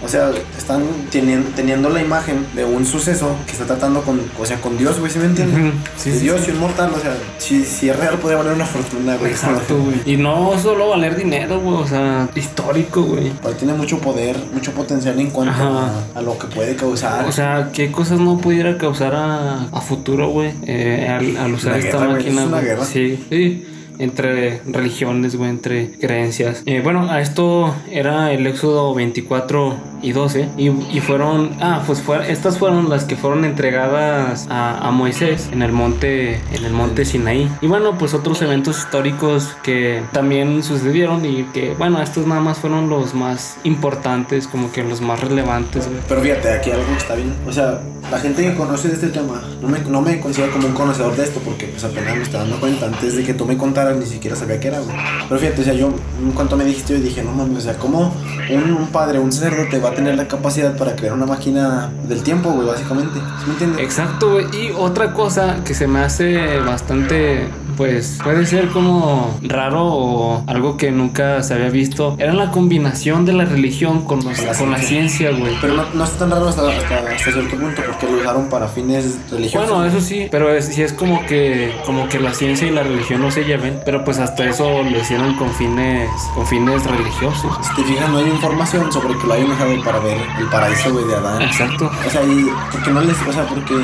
o 0.03 0.09
sea, 0.09 0.31
están 0.57 0.83
teniendo, 1.11 1.51
teniendo 1.55 1.91
la 1.91 2.01
imagen 2.03 2.47
de 2.55 2.65
un 2.65 2.87
suceso 2.87 3.37
que 3.47 3.53
está 3.53 3.67
tratando 3.67 4.03
con, 4.03 4.21
o 4.39 4.47
sea, 4.47 4.61
con 4.61 4.77
Dios, 4.79 4.99
güey, 4.99 5.11
¿sí 5.11 5.19
me 5.19 5.27
entiendes? 5.27 5.75
Sí, 5.97 6.13
sí, 6.13 6.19
Dios 6.21 6.41
sí. 6.41 6.51
y 6.51 6.55
un 6.55 6.61
mortal, 6.61 6.91
o 6.95 7.01
sea, 7.01 7.15
si, 7.39 7.65
si 7.65 7.89
es 7.89 7.99
real 7.99 8.19
podría 8.19 8.39
valer 8.39 8.55
una 8.55 8.67
fortuna, 8.67 9.17
güey. 9.17 9.33
Exacto, 9.33 9.77
güey. 9.79 9.97
Y 10.07 10.17
no 10.17 10.59
solo 10.59 10.89
valer 10.89 11.17
dinero, 11.17 11.61
güey, 11.61 11.77
o 11.77 11.87
sea, 11.87 12.29
histórico, 12.35 13.03
güey. 13.03 13.33
Pero 13.43 13.55
tiene 13.55 13.75
mucho 13.75 13.99
poder, 13.99 14.37
mucho 14.53 14.73
potencial 14.73 15.19
en 15.21 15.31
cuanto 15.31 15.63
a, 15.63 15.93
a 16.15 16.23
lo 16.23 16.39
que 16.39 16.47
puede 16.47 16.77
causar. 16.77 17.27
O 17.27 17.33
sea, 17.33 17.71
¿qué 17.73 17.93
cosas 17.93 18.19
no 18.21 18.39
pudiera 18.39 18.79
causar 18.79 19.15
a, 19.15 19.63
a 19.71 19.81
futuro, 19.81 20.31
güey? 20.31 20.53
Eh, 20.67 21.07
al, 21.09 21.37
al 21.37 21.55
usar 21.55 21.79
esta 21.79 21.99
guerra, 21.99 22.13
máquina. 22.13 22.43
es 22.43 22.49
una 22.49 22.61
guerra. 22.61 22.85
Sí, 22.85 23.25
sí. 23.29 23.67
Entre 24.01 24.61
religiones, 24.67 25.37
güey, 25.37 25.51
entre 25.51 25.91
creencias. 25.93 26.63
Eh, 26.67 26.81
bueno, 26.83 27.09
a 27.11 27.21
esto 27.21 27.75
era 27.91 28.33
el 28.33 28.47
Éxodo 28.47 28.95
24 28.95 29.75
y 30.03 30.13
12. 30.13 30.49
Y, 30.57 30.69
y 30.71 31.01
fueron. 31.01 31.51
Ah, 31.61 31.83
pues 31.87 32.01
fue- 32.01 32.33
estas 32.33 32.59
fueron 32.59 32.89
las 32.89 33.05
que 33.05 33.17
fueron 33.17 33.45
entregadas 33.45 34.47
a, 34.51 34.79
a 34.89 34.91
Moisés 34.91 35.49
en 35.53 35.63
el 35.63 35.73
monte. 35.73 36.41
En 36.53 36.65
el 36.65 36.73
monte 36.73 37.05
Sinaí. 37.05 37.49
Y 37.61 37.67
bueno, 37.67 37.99
pues 37.99 38.15
otros 38.15 38.41
eventos 38.43 38.79
históricos 38.79 39.55
que 39.63 40.03
también 40.13 40.63
sucedieron. 40.63 41.25
Y 41.27 41.45
que, 41.53 41.75
bueno, 41.79 42.01
estos 42.03 42.27
nada 42.27 42.41
más 42.41 42.59
fueron 42.59 42.89
los 42.89 43.15
más 43.15 43.59
importantes, 43.65 44.49
como 44.49 44.73
que 44.73 44.83
los 44.83 45.01
más 45.01 45.21
relevantes, 45.21 45.87
güey. 45.89 46.01
Pero 46.09 46.21
fíjate, 46.23 46.51
aquí 46.53 46.71
algo 46.71 46.85
está 46.97 47.15
bien. 47.15 47.35
O 47.47 47.53
sea, 47.53 47.81
la 48.11 48.19
gente 48.19 48.43
que 48.43 48.55
conoce 48.55 48.89
de 48.89 48.95
este 48.95 49.09
tema, 49.09 49.43
no 49.61 49.69
me, 49.69 49.79
no 49.81 50.01
me 50.01 50.19
considero 50.21 50.51
como 50.53 50.69
un 50.69 50.75
conocedor 50.75 51.15
de 51.17 51.25
esto, 51.25 51.41
porque 51.45 51.67
pues 51.67 51.85
apenas 51.85 52.17
me 52.17 52.23
estaba 52.23 52.45
dando 52.45 52.59
cuenta. 52.61 52.87
Antes 52.87 53.17
de 53.17 53.25
que 53.25 53.35
tú 53.35 53.45
me 53.47 53.57
contaras, 53.57 53.90
ni 53.95 54.07
siquiera 54.07 54.37
sabía 54.37 54.61
qué 54.61 54.69
era, 54.69 54.81
güey. 54.81 54.97
Pero 55.29 55.41
fíjate, 55.41 55.61
o 55.61 55.65
sea, 55.65 55.75
yo, 55.75 55.89
en 56.23 56.33
cuanto 56.33 56.57
me 56.57 56.65
dijiste, 56.65 56.95
yo 56.95 57.01
dije, 57.01 57.23
no 57.23 57.33
mames, 57.33 57.59
o 57.59 57.61
sea, 57.61 57.75
¿cómo 57.79 58.15
un, 58.51 58.73
un 58.73 58.87
padre, 58.89 59.19
un 59.19 59.33
sacerdote 59.33 59.79
va 59.79 59.91
a 59.91 59.95
tener 59.95 60.17
la 60.17 60.29
capacidad 60.29 60.77
para 60.77 60.97
crear 60.97 61.13
una 61.15 61.27
máquina 61.27 61.91
del 62.09 62.23
tiempo, 62.23 62.51
güey, 62.51 62.67
básicamente? 62.67 63.19
¿Sí 63.19 63.47
me 63.47 63.53
entiendes? 63.53 63.83
Exacto, 63.83 64.33
güey. 64.33 64.47
Y 64.57 64.73
otra 64.77 65.13
cosa 65.13 65.63
que 65.65 65.75
se 65.75 65.87
me 65.87 66.01
hace 66.01 66.59
bastante, 66.61 67.49
pues, 67.77 68.19
puede 68.23 68.47
ser 68.47 68.69
como 68.69 69.39
raro 69.43 69.85
o 69.85 70.45
algo 70.47 70.77
que 70.77 70.91
nunca 70.91 71.43
se 71.43 71.55
había 71.55 71.71
visto, 71.71 72.17
era 72.19 72.33
la 72.33 72.51
combinación 72.51 73.25
de 73.25 73.33
la 73.33 73.45
religión 73.45 74.05
con, 74.05 74.25
los- 74.25 74.43
la 74.45 74.55
con 74.55 74.71
la 74.71 74.79
ciencia, 74.79 75.31
güey. 75.31 75.55
Pero 75.61 75.75
no, 75.75 75.85
no 75.95 76.05
está 76.05 76.19
tan 76.21 76.31
raro 76.31 76.49
hasta, 76.49 76.69
hasta, 76.69 76.97
hasta 76.99 77.19
cierto 77.33 77.57
punto, 77.57 77.83
porque 77.87 78.07
lo 78.07 78.19
usaron 78.21 78.49
para 78.49 78.69
fines 78.69 79.19
religiosos. 79.31 79.69
Bueno, 79.71 79.85
eso 79.85 80.01
sí, 80.01 80.29
pero 80.31 80.53
es, 80.55 80.67
sí 80.67 80.83
es 80.83 80.93
como 80.93 81.25
que 81.27 81.73
como 81.87 82.09
que 82.09 82.19
la 82.21 82.35
ciencia 82.35 82.67
y 82.67 82.71
la 82.71 82.83
religión 82.83 83.21
no 83.21 83.31
se 83.31 83.45
lleven, 83.45 83.81
pero 83.85 84.05
pues 84.05 84.19
hasta 84.19 84.45
eso 84.45 84.83
lo 84.83 84.99
hicieron 84.99 85.35
con 85.35 85.51
fines 85.55 86.09
con 86.35 86.47
fines 86.47 86.85
religiosos. 86.85 87.53
Si 87.67 87.75
te 87.77 87.85
fijas, 87.85 88.09
no 88.11 88.19
hay 88.19 88.27
información 88.29 88.93
sobre 88.93 89.17
que 89.19 89.27
lo 89.27 89.35
hayan 89.35 89.51
usado 89.51 89.83
para 89.85 89.99
ver 90.01 90.19
el 90.39 90.47
paraíso, 90.47 90.93
güey, 90.93 91.05
de 91.07 91.15
Adán. 91.17 91.43
Exacto. 91.43 91.91
O 92.07 92.11
sea, 92.11 92.23
y 92.25 92.47
porque 92.73 92.91
no 92.91 93.01
les, 93.01 93.17
o 93.27 93.33
sea, 93.33 93.47
porque 93.47 93.75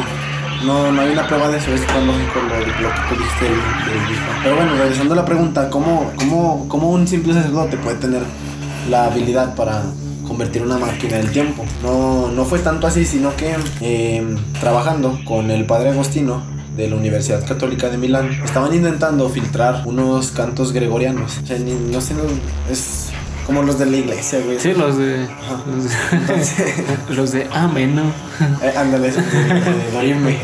no, 0.65 0.93
no 0.93 1.01
hay 1.01 1.13
una 1.13 1.27
prueba 1.27 1.49
de 1.49 1.59
eso, 1.59 1.73
es 1.73 1.87
tan 1.87 2.07
lógico 2.07 2.41
lo, 2.41 2.65
que 2.65 3.09
tú 3.09 3.15
dijiste. 3.23 3.47
Pero 4.43 4.57
bueno, 4.57 4.77
regresando 4.77 5.15
a 5.15 5.17
la 5.17 5.25
pregunta, 5.25 5.71
¿cómo, 5.71 6.13
cómo, 6.17 6.67
¿cómo 6.69 6.91
un 6.91 7.07
simple 7.07 7.35
sacerdote 7.35 7.77
puede 7.77 7.97
tener 7.97 8.23
la 8.91 9.07
habilidad 9.07 9.55
para 9.55 9.83
convertir 10.27 10.63
una 10.63 10.79
máquina 10.79 11.17
del 11.19 11.31
tiempo? 11.31 11.65
No, 11.83 12.29
no 12.29 12.45
fue 12.45 12.59
tanto 12.61 12.87
así, 12.87 13.05
sino 13.05 13.35
que 13.37 13.55
eh, 13.81 14.37
trabajando 14.61 15.19
con 15.25 15.51
el 15.51 15.67
padre 15.67 15.91
Agostino 15.91 16.43
de 16.77 16.89
la 16.89 16.97
Universidad 16.97 17.47
Católica 17.47 17.89
de 17.89 17.97
Milán, 17.97 18.31
estaban 18.45 18.75
intentando 18.75 19.29
filtrar 19.29 19.83
unos 19.87 20.31
cantos 20.31 20.73
gregorianos. 20.73 21.39
O 21.43 21.47
sea, 21.47 21.59
no 21.59 22.01
sé, 22.01 22.15
es 22.71 23.11
como 23.47 23.63
los 23.63 23.79
de 23.79 23.87
la 23.87 23.97
iglesia, 23.97 24.41
güey. 24.45 24.59
Sí, 24.59 24.73
los 24.75 24.99
de 24.99 25.25
Ajá. 25.25 25.61
los 25.67 25.85
de, 25.85 25.91
Entonces, 26.17 26.75
los 27.11 27.33
de 27.33 27.49
Amén, 27.53 27.95
¿no? 27.97 28.03
eh, 28.63 28.75
ándale, 28.77 29.09
ese, 29.09 29.21
de 29.23 29.91
Dorime. 29.93 30.37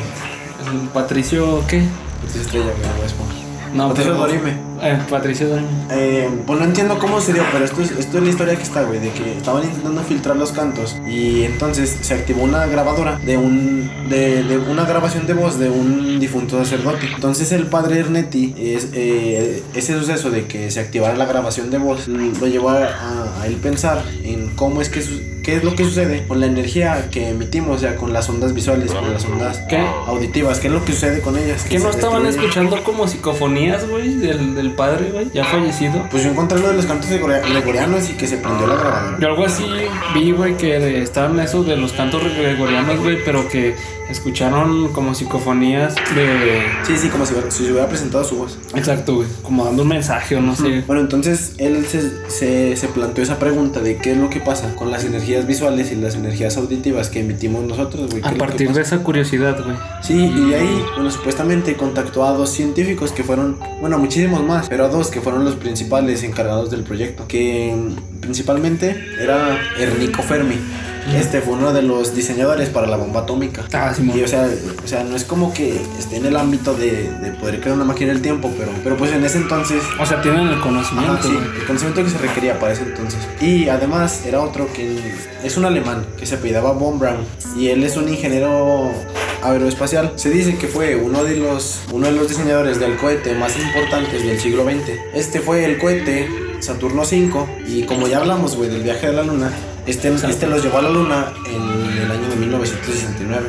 Patricio, 0.94 1.62
¿qué? 1.68 1.82
Patricio 2.20 2.42
Estrella, 2.42 2.66
güey. 2.66 3.31
No, 3.74 3.88
Patricio 3.88 4.12
pero- 4.12 4.26
Dorime. 4.26 4.72
Eh, 4.82 4.98
Patricio 5.08 5.48
Dorime. 5.48 5.68
Eh, 5.90 6.28
pues 6.46 6.58
no 6.58 6.64
entiendo 6.64 6.98
cómo 6.98 7.20
se 7.20 7.32
dio, 7.32 7.42
pero 7.52 7.64
esto 7.64 7.80
es, 7.82 7.92
esto 7.92 8.18
es 8.18 8.24
la 8.24 8.30
historia 8.30 8.56
que 8.56 8.62
está, 8.62 8.82
güey, 8.82 8.98
de 9.00 9.10
que 9.10 9.36
estaban 9.36 9.62
intentando 9.64 10.02
filtrar 10.02 10.36
los 10.36 10.52
cantos 10.52 10.96
y 11.08 11.42
entonces 11.44 11.96
se 12.00 12.14
activó 12.14 12.42
una 12.42 12.66
grabadora 12.66 13.18
de 13.24 13.36
un 13.36 13.90
de, 14.10 14.42
de 14.42 14.58
una 14.58 14.84
grabación 14.84 15.26
de 15.26 15.34
voz 15.34 15.58
de 15.58 15.70
un 15.70 16.18
difunto 16.20 16.58
sacerdote. 16.58 17.06
Entonces 17.14 17.52
el 17.52 17.66
padre 17.66 18.00
Ernetti 18.00 18.54
es, 18.58 18.88
eh, 18.92 19.62
ese 19.74 19.98
suceso 19.98 20.30
de 20.30 20.46
que 20.46 20.70
se 20.70 20.80
activara 20.80 21.16
la 21.16 21.26
grabación 21.26 21.70
de 21.70 21.78
voz 21.78 22.08
lo 22.08 22.46
llevó 22.46 22.70
a, 22.70 22.84
a- 22.84 23.42
a 23.42 23.46
él 23.46 23.54
pensar 23.56 24.02
en 24.24 24.48
cómo 24.56 24.80
es 24.82 24.88
que 24.88 25.00
su- 25.02 25.31
qué 25.42 25.56
es 25.56 25.64
lo 25.64 25.74
que 25.74 25.84
sucede 25.84 26.24
con 26.26 26.40
la 26.40 26.46
energía 26.46 27.08
que 27.10 27.28
emitimos, 27.30 27.76
o 27.76 27.78
sea, 27.80 27.96
con 27.96 28.12
las 28.12 28.28
ondas 28.28 28.54
visuales, 28.54 28.92
con 28.92 29.12
las 29.12 29.24
ondas 29.24 29.58
¿Qué? 29.68 29.78
auditivas, 30.06 30.60
qué 30.60 30.68
es 30.68 30.72
lo 30.72 30.84
que 30.84 30.92
sucede 30.92 31.20
con 31.20 31.36
ellas. 31.36 31.64
¿Que 31.64 31.78
no 31.78 31.90
estaban 31.90 32.22
destruyen. 32.22 32.50
escuchando 32.50 32.84
como 32.84 33.06
psicofonías, 33.08 33.88
güey, 33.88 34.14
del, 34.14 34.54
del 34.54 34.72
padre, 34.72 35.10
güey, 35.12 35.30
ya 35.34 35.44
fallecido? 35.44 36.06
Pues 36.10 36.24
yo 36.24 36.30
encontré 36.30 36.58
lo 36.60 36.68
de 36.68 36.74
los 36.74 36.86
cantos 36.86 37.10
gregori- 37.10 37.42
gregorianos 37.48 38.08
y 38.10 38.14
que 38.14 38.26
se 38.26 38.36
prendió 38.38 38.66
la 38.66 38.76
grabadora. 38.76 39.18
Yo 39.20 39.28
algo 39.28 39.44
así 39.44 39.64
vi, 40.14 40.32
güey, 40.32 40.56
que 40.56 41.02
estaban 41.02 41.38
esos 41.40 41.66
de 41.66 41.76
los 41.76 41.92
cantos 41.92 42.22
gregorianos, 42.22 43.00
güey, 43.00 43.18
pero 43.24 43.48
que 43.48 43.74
escucharon 44.10 44.92
como 44.92 45.14
psicofonías 45.14 45.94
de... 46.14 46.62
Sí, 46.84 46.96
sí, 46.98 47.08
como 47.08 47.24
si, 47.26 47.34
si 47.48 47.64
se 47.64 47.72
hubiera 47.72 47.88
presentado 47.88 48.24
su 48.24 48.36
voz. 48.36 48.58
Exacto, 48.74 49.16
güey, 49.16 49.28
como 49.42 49.64
dando 49.64 49.82
un 49.82 49.88
mensaje 49.88 50.36
o 50.36 50.40
no 50.40 50.54
sé. 50.54 50.82
Bueno, 50.86 51.02
entonces 51.02 51.54
él 51.58 51.86
se, 51.86 52.30
se, 52.30 52.76
se 52.76 52.88
planteó 52.88 53.24
esa 53.24 53.38
pregunta 53.38 53.80
de 53.80 53.96
qué 53.96 54.12
es 54.12 54.18
lo 54.18 54.28
que 54.30 54.40
pasa 54.40 54.74
con 54.76 54.90
las 54.90 55.04
energías 55.04 55.46
visuales 55.46 55.90
y 55.92 55.96
las 55.96 56.14
energías 56.14 56.56
auditivas 56.56 57.08
que 57.08 57.20
emitimos 57.20 57.64
nosotros, 57.64 58.10
güey. 58.10 58.22
¿Qué 58.22 58.28
A 58.28 58.34
partir 58.34 58.72
de 58.72 58.82
esa 58.82 58.98
curiosidad, 58.98 59.62
güey. 59.64 59.76
Sí, 60.02 60.14
y 60.14 60.50
de 60.50 60.56
ahí, 60.56 60.84
bueno, 60.94 61.10
supuestamente 61.10 61.76
contactó 61.76 62.24
a 62.24 62.32
dos 62.32 62.50
científicos 62.50 63.12
que 63.12 63.22
fueron, 63.22 63.58
bueno, 63.80 63.98
muchísimos 63.98 64.42
más, 64.44 64.68
pero 64.68 64.84
a 64.84 64.88
dos 64.88 65.08
que 65.08 65.20
fueron 65.20 65.44
los 65.44 65.56
principales 65.56 66.22
encargados 66.22 66.70
del 66.70 66.82
proyecto, 66.82 67.26
que 67.26 67.74
principalmente 68.22 69.04
era 69.20 69.58
Ernico 69.78 70.22
Fermi. 70.22 70.56
Este 71.16 71.40
fue 71.40 71.54
uno 71.54 71.72
de 71.72 71.82
los 71.82 72.14
diseñadores 72.14 72.68
para 72.68 72.86
la 72.86 72.96
bomba 72.96 73.22
atómica. 73.22 73.64
Ah, 73.72 73.92
sí, 73.94 74.08
Y 74.14 74.22
o 74.22 74.28
sea, 74.28 74.48
o 74.84 74.86
sea, 74.86 75.02
no 75.02 75.16
es 75.16 75.24
como 75.24 75.52
que 75.52 75.82
esté 75.98 76.16
en 76.16 76.26
el 76.26 76.36
ámbito 76.36 76.74
de, 76.74 77.10
de 77.20 77.32
poder 77.32 77.60
crear 77.60 77.74
una 77.74 77.84
máquina 77.84 78.12
del 78.12 78.22
tiempo, 78.22 78.48
pero, 78.56 78.70
pero 78.84 78.96
pues 78.96 79.10
en 79.12 79.24
ese 79.24 79.38
entonces 79.38 79.82
O 80.00 80.06
sea, 80.06 80.22
tienen 80.22 80.46
el 80.46 80.54
Ajá, 80.54 80.62
conocimiento, 80.62 81.22
sí, 81.24 81.34
güey. 81.34 81.44
el 81.60 81.66
conocimiento 81.66 82.04
que 82.04 82.10
se 82.10 82.18
requería 82.18 82.60
para 82.60 82.72
ese 82.72 82.84
entonces. 82.84 83.18
Y 83.40 83.68
además 83.68 84.22
era 84.24 84.40
otro 84.40 84.72
que 84.72 84.96
es 85.42 85.56
un 85.56 85.64
alemán 85.64 86.06
que 86.16 86.24
se 86.24 86.36
apellidaba 86.36 86.70
Von 86.70 87.00
Braun 87.00 87.24
y 87.58 87.66
él 87.68 87.82
es 87.82 87.96
un 87.96 88.08
ingeniero 88.08 88.92
aeroespacial. 89.42 90.12
Se 90.14 90.30
dice 90.30 90.56
que 90.56 90.68
fue 90.68 90.94
uno 90.94 91.24
de 91.24 91.36
los 91.36 91.80
uno 91.90 92.06
de 92.06 92.12
los 92.12 92.28
diseñadores 92.28 92.78
del 92.78 92.96
cohete 92.96 93.34
más 93.34 93.58
importantes 93.58 94.24
del 94.24 94.38
siglo 94.38 94.62
XX. 94.62 94.88
Este 95.14 95.40
fue 95.40 95.64
el 95.64 95.78
cohete 95.78 96.28
Saturno 96.62 97.04
5 97.04 97.48
y 97.66 97.82
como 97.82 98.06
ya 98.06 98.18
hablamos, 98.18 98.56
güey, 98.56 98.70
del 98.70 98.82
viaje 98.82 99.08
a 99.08 99.12
la 99.12 99.24
luna, 99.24 99.50
este, 99.86 100.08
este 100.08 100.46
los 100.46 100.62
llevó 100.62 100.78
a 100.78 100.82
la 100.82 100.90
luna 100.90 101.32
en 101.46 101.98
el 101.98 102.10
año 102.10 102.28
de 102.28 102.36
1969. 102.36 103.48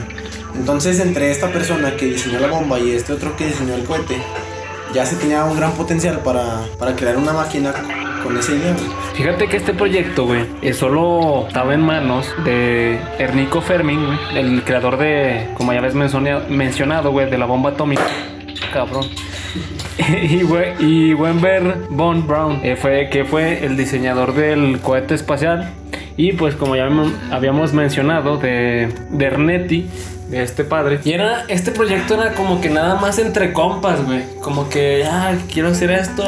Entonces, 0.55 0.99
entre 0.99 1.29
esta 1.31 1.51
persona 1.51 1.95
que 1.95 2.07
diseñó 2.07 2.39
la 2.39 2.47
bomba 2.47 2.79
y 2.79 2.91
este 2.91 3.13
otro 3.13 3.35
que 3.35 3.47
diseñó 3.47 3.75
el 3.75 3.83
cohete, 3.83 4.17
ya 4.93 5.05
se 5.05 5.15
tenía 5.15 5.43
un 5.43 5.55
gran 5.57 5.73
potencial 5.73 6.19
para, 6.19 6.63
para 6.77 6.95
crear 6.95 7.17
una 7.17 7.33
máquina 7.33 7.71
con 8.23 8.37
esa 8.37 8.53
idea. 8.53 8.75
Fíjate 9.15 9.47
que 9.47 9.57
este 9.57 9.73
proyecto, 9.73 10.25
güey, 10.25 10.73
solo 10.73 11.47
estaba 11.47 11.73
en 11.73 11.81
manos 11.81 12.27
de 12.43 12.99
Ernico 13.19 13.61
Fermin, 13.61 13.99
el 14.33 14.63
creador 14.63 14.97
de, 14.97 15.49
como 15.55 15.71
ya 15.71 15.79
habéis 15.79 15.93
mencionado, 15.93 17.11
güey, 17.11 17.29
de 17.29 17.37
la 17.37 17.45
bomba 17.45 17.71
atómica. 17.71 18.07
Cabrón. 18.71 19.05
y, 20.23 20.41
güey, 20.41 20.73
y 20.79 21.13
von 21.13 21.39
Braun, 22.27 22.61
eh, 22.63 22.75
fue, 22.75 23.09
que 23.09 23.25
fue 23.25 23.65
el 23.65 23.77
diseñador 23.77 24.33
del 24.33 24.79
cohete 24.79 25.13
espacial. 25.13 25.71
Y 26.15 26.33
pues 26.33 26.55
como 26.55 26.75
ya 26.75 26.87
habíamos 27.31 27.73
mencionado 27.73 28.37
de, 28.37 28.89
de 29.09 29.25
Ernetti, 29.25 29.89
de 30.29 30.43
este 30.43 30.63
padre. 30.63 30.99
Y 31.03 31.11
era, 31.11 31.45
este 31.47 31.71
proyecto 31.71 32.15
era 32.15 32.33
como 32.33 32.61
que 32.61 32.69
nada 32.69 32.95
más 32.95 33.19
entre 33.19 33.53
compas, 33.53 34.03
güey. 34.05 34.23
Como 34.41 34.69
que, 34.69 35.05
ah, 35.05 35.33
quiero 35.51 35.69
hacer 35.69 35.91
esto. 35.91 36.23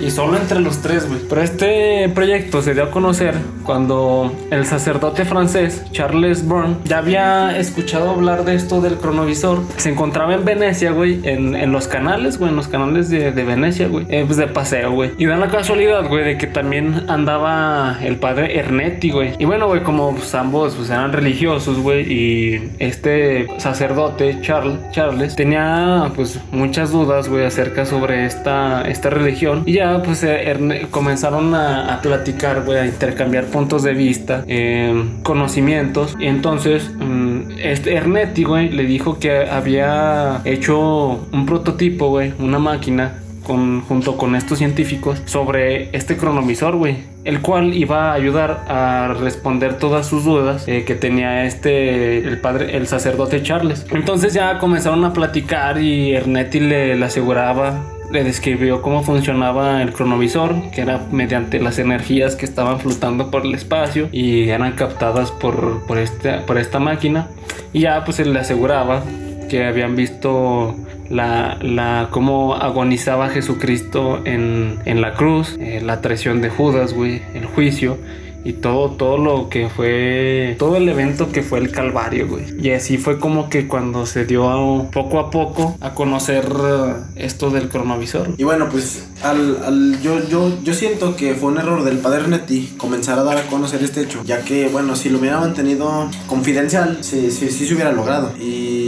Y 0.00 0.10
solo 0.10 0.36
entre 0.36 0.60
los 0.60 0.78
tres, 0.82 1.08
güey. 1.08 1.20
Pero 1.28 1.42
este 1.42 2.08
proyecto 2.14 2.62
se 2.62 2.74
dio 2.74 2.84
a 2.84 2.90
conocer 2.90 3.34
cuando 3.64 4.32
el 4.50 4.64
sacerdote 4.66 5.24
francés, 5.24 5.84
Charles 5.92 6.46
Brown, 6.46 6.78
ya 6.84 6.98
había 6.98 7.56
escuchado 7.58 8.10
hablar 8.10 8.44
de 8.44 8.54
esto 8.54 8.80
del 8.80 8.96
cronovisor. 8.96 9.60
Se 9.76 9.90
encontraba 9.90 10.34
en 10.34 10.44
Venecia, 10.44 10.92
güey. 10.92 11.20
En, 11.24 11.54
en 11.54 11.72
los 11.72 11.86
canales, 11.88 12.38
güey. 12.38 12.50
En 12.50 12.56
los 12.56 12.68
canales 12.68 13.10
de, 13.10 13.32
de 13.32 13.44
Venecia, 13.44 13.88
güey. 13.88 14.06
eh, 14.08 14.24
pues 14.26 14.36
de 14.38 14.46
paseo, 14.46 14.92
güey. 14.92 15.10
Y 15.18 15.26
da 15.26 15.36
la 15.36 15.48
casualidad, 15.48 16.08
güey, 16.08 16.24
de 16.24 16.38
que 16.38 16.46
también 16.46 17.04
andaba 17.08 17.98
el 18.02 18.16
padre 18.16 18.58
Ernetti, 18.58 19.10
güey. 19.10 19.34
Y 19.38 19.44
bueno, 19.44 19.66
güey, 19.68 19.82
como 19.82 20.14
pues, 20.14 20.34
ambos 20.34 20.74
pues, 20.74 20.90
eran 20.90 21.12
religiosos, 21.12 21.78
güey. 21.78 22.10
Y 22.12 22.70
este 22.78 23.46
sacerdote, 23.58 24.38
Charles, 24.40 24.78
Charles, 24.92 25.36
tenía 25.36 26.10
pues 26.16 26.40
muchas 26.52 26.90
dudas, 26.90 27.28
güey, 27.28 27.44
acerca 27.44 27.84
sobre 27.84 28.24
esta, 28.26 28.82
esta 28.88 29.10
religión. 29.10 29.62
Y 29.66 29.74
ya, 29.74 29.89
pues 29.98 30.22
eh, 30.24 30.86
comenzaron 30.90 31.54
a, 31.54 31.94
a 31.94 32.00
platicar, 32.00 32.62
güey, 32.64 32.78
a 32.78 32.86
intercambiar 32.86 33.46
puntos 33.46 33.82
de 33.82 33.94
vista, 33.94 34.44
eh, 34.46 35.04
conocimientos. 35.22 36.16
Y 36.18 36.26
entonces, 36.26 36.90
mm, 36.98 37.52
este 37.58 37.94
Ernetti, 37.94 38.44
güey, 38.44 38.70
le 38.70 38.84
dijo 38.84 39.18
que 39.18 39.48
había 39.48 40.40
hecho 40.44 41.26
un 41.32 41.46
prototipo, 41.46 42.08
güey, 42.08 42.32
una 42.38 42.58
máquina 42.58 43.20
con, 43.44 43.80
junto 43.82 44.16
con 44.16 44.36
estos 44.36 44.58
científicos 44.58 45.22
sobre 45.24 45.94
este 45.96 46.16
cronovisor, 46.16 46.76
güey, 46.76 46.98
el 47.24 47.40
cual 47.40 47.74
iba 47.74 48.10
a 48.10 48.14
ayudar 48.14 48.64
a 48.68 49.14
responder 49.18 49.78
todas 49.78 50.06
sus 50.06 50.24
dudas 50.24 50.68
eh, 50.68 50.84
que 50.84 50.94
tenía 50.94 51.44
este, 51.44 52.18
el 52.18 52.40
padre, 52.40 52.76
el 52.76 52.86
sacerdote 52.86 53.42
Charles. 53.42 53.86
Entonces 53.90 54.34
ya 54.34 54.58
comenzaron 54.58 55.04
a 55.04 55.12
platicar 55.12 55.80
y 55.80 56.14
Ernetti 56.14 56.60
le, 56.60 56.96
le 56.96 57.04
aseguraba 57.04 57.82
le 58.10 58.24
describió 58.24 58.82
cómo 58.82 59.02
funcionaba 59.02 59.82
el 59.82 59.92
cronovisor, 59.92 60.70
que 60.70 60.80
era 60.80 61.06
mediante 61.10 61.60
las 61.60 61.78
energías 61.78 62.36
que 62.36 62.44
estaban 62.44 62.80
flotando 62.80 63.30
por 63.30 63.46
el 63.46 63.54
espacio 63.54 64.08
y 64.12 64.48
eran 64.48 64.72
captadas 64.72 65.30
por, 65.30 65.86
por, 65.86 65.98
este, 65.98 66.38
por 66.40 66.58
esta 66.58 66.78
máquina. 66.78 67.28
Y 67.72 67.80
ya 67.80 68.04
pues 68.04 68.18
él 68.18 68.32
le 68.32 68.40
aseguraba 68.40 69.02
que 69.48 69.64
habían 69.64 69.96
visto 69.96 70.76
la, 71.08 71.58
la 71.60 72.08
cómo 72.10 72.54
agonizaba 72.54 73.28
Jesucristo 73.28 74.22
en, 74.24 74.78
en 74.84 75.00
la 75.00 75.14
cruz, 75.14 75.56
eh, 75.60 75.80
la 75.84 76.00
traición 76.00 76.40
de 76.40 76.50
Judas, 76.50 76.94
güey, 76.94 77.22
el 77.34 77.46
juicio 77.46 77.98
y 78.44 78.54
todo, 78.54 78.90
todo 78.92 79.18
lo 79.18 79.48
que 79.48 79.68
fue, 79.68 80.56
todo 80.58 80.76
el 80.76 80.88
evento 80.88 81.30
que 81.30 81.42
fue 81.42 81.58
el 81.58 81.70
Calvario, 81.70 82.26
güey. 82.28 82.44
Y 82.60 82.70
así 82.70 82.96
fue 82.98 83.18
como 83.18 83.48
que 83.50 83.68
cuando 83.68 84.06
se 84.06 84.24
dio 84.24 84.48
a- 84.50 84.90
poco 84.90 85.18
a 85.18 85.30
poco 85.30 85.76
a 85.80 85.94
conocer 85.94 86.44
eh, 86.46 86.92
esto 87.16 87.50
del 87.50 87.68
cronovisor. 87.68 88.30
Y 88.38 88.44
bueno, 88.44 88.68
pues 88.70 89.04
al, 89.22 89.58
al- 89.64 90.00
yo, 90.02 90.26
yo, 90.28 90.50
yo 90.62 90.72
siento 90.74 91.16
que 91.16 91.34
fue 91.34 91.50
un 91.52 91.58
error 91.58 91.84
del 91.84 91.98
padre 91.98 92.28
Netti 92.28 92.74
comenzar 92.78 93.18
a 93.18 93.22
dar 93.24 93.36
a 93.38 93.42
conocer 93.46 93.82
este 93.82 94.02
hecho, 94.02 94.22
ya 94.24 94.42
que, 94.44 94.68
bueno, 94.68 94.96
si 94.96 95.08
lo 95.10 95.18
hubiera 95.18 95.38
mantenido 95.40 96.08
confidencial, 96.26 96.98
sí, 97.02 97.30
sí, 97.30 97.50
sí 97.50 97.66
se 97.66 97.74
hubiera 97.74 97.92
logrado. 97.92 98.32
Y 98.40 98.79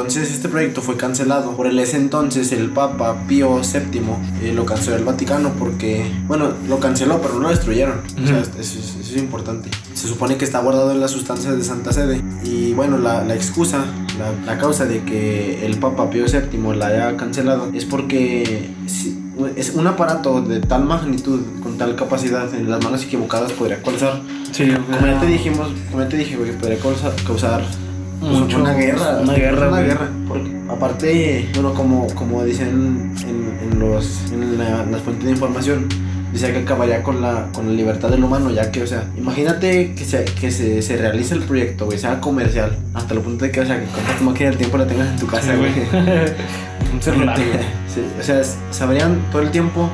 entonces 0.00 0.30
este 0.32 0.48
proyecto 0.48 0.80
fue 0.82 0.96
cancelado 0.96 1.52
por 1.56 1.66
el 1.66 1.78
ese 1.78 1.96
entonces 1.96 2.52
el 2.52 2.70
Papa 2.70 3.24
Pío 3.28 3.60
VII, 3.60 4.00
eh, 4.42 4.52
lo 4.54 4.64
canceló 4.64 4.96
el 4.96 5.04
Vaticano 5.04 5.50
porque, 5.58 6.10
bueno, 6.26 6.52
lo 6.68 6.78
canceló, 6.80 7.20
pero 7.20 7.34
no 7.34 7.40
lo 7.40 7.48
destruyeron. 7.50 8.00
O 8.22 8.26
sea, 8.26 8.40
eso, 8.40 8.50
es- 8.58 8.74
eso 9.00 9.14
es 9.14 9.16
importante. 9.16 9.70
Se 9.94 10.08
supone 10.08 10.36
que 10.36 10.44
está 10.44 10.60
guardado 10.60 10.92
en 10.92 11.00
las 11.00 11.10
sustancias 11.10 11.56
de 11.56 11.64
Santa 11.64 11.92
Sede. 11.92 12.20
Y 12.44 12.72
bueno, 12.74 12.98
la, 12.98 13.24
la 13.24 13.34
excusa, 13.34 13.84
la, 14.18 14.32
la 14.52 14.58
causa 14.58 14.84
de 14.86 15.02
que 15.04 15.64
el 15.66 15.78
Papa 15.78 16.10
Pío 16.10 16.24
VII 16.24 16.76
la 16.76 16.86
haya 16.88 17.16
cancelado 17.16 17.68
es 17.74 17.84
porque 17.84 18.70
si- 18.86 19.18
es 19.56 19.70
un 19.74 19.86
aparato 19.86 20.40
de 20.42 20.58
tal 20.60 20.84
magnitud, 20.84 21.40
con 21.62 21.78
tal 21.78 21.94
capacidad, 21.94 22.52
en 22.54 22.68
las 22.70 22.82
manos 22.82 23.04
equivocadas 23.04 23.52
podría 23.52 23.80
causar, 23.82 24.20
Sí, 24.50 24.66
como 24.70 25.06
ya 25.06 25.20
te 25.20 25.26
dijimos, 25.26 25.68
como 25.90 26.02
ya 26.02 26.08
te 26.08 26.16
dije, 26.16 26.36
podría 26.36 26.78
causar, 26.80 27.12
causar 27.24 27.62
Mucho- 28.20 28.58
una 28.60 28.72
guerra. 28.74 29.18
una 29.22 29.32
guerra, 29.34 29.68
Una 29.68 29.80
guerra. 29.80 30.08
Porque 30.26 30.50
aparte, 30.68 31.48
bueno, 31.54 31.72
como, 31.74 32.06
como 32.14 32.44
dicen 32.44 33.12
en, 33.28 33.72
en 33.72 33.78
los, 33.78 34.30
en 34.32 34.58
la- 34.58 34.84
las 34.84 35.02
fuentes 35.02 35.24
de 35.26 35.30
información, 35.32 35.86
dice 36.32 36.52
que 36.52 36.58
acabaría 36.58 37.02
con 37.02 37.22
la, 37.22 37.48
con 37.54 37.66
la 37.68 37.72
libertad 37.72 38.10
del 38.10 38.22
humano, 38.24 38.50
ya 38.50 38.70
que, 38.70 38.82
o 38.82 38.86
sea, 38.86 39.04
imagínate 39.16 39.94
que 39.94 40.04
se, 40.04 40.24
que 40.24 40.50
se, 40.50 40.82
se 40.82 40.96
realice 40.96 41.34
el 41.34 41.40
proyecto, 41.42 41.86
güey, 41.86 41.98
sea 41.98 42.20
comercial, 42.20 42.76
hasta 42.94 43.14
el 43.14 43.20
punto 43.20 43.44
de 43.46 43.50
que, 43.50 43.60
o 43.60 43.66
sea, 43.66 43.78
que 43.80 43.86
compras 43.86 44.18
tu 44.18 44.24
máquina 44.24 44.48
del 44.50 44.58
tiempo 44.58 44.76
la 44.78 44.86
tengas 44.86 45.08
en 45.08 45.16
tu 45.16 45.26
casa, 45.26 45.54
güey. 45.56 45.72
Un 46.92 47.02
celular, 47.02 47.36
güey. 47.36 47.58
Sí, 47.92 48.00
o 48.18 48.22
sea, 48.22 48.42
sabrían 48.70 49.18
todo 49.32 49.42
el 49.42 49.50
tiempo 49.50 49.88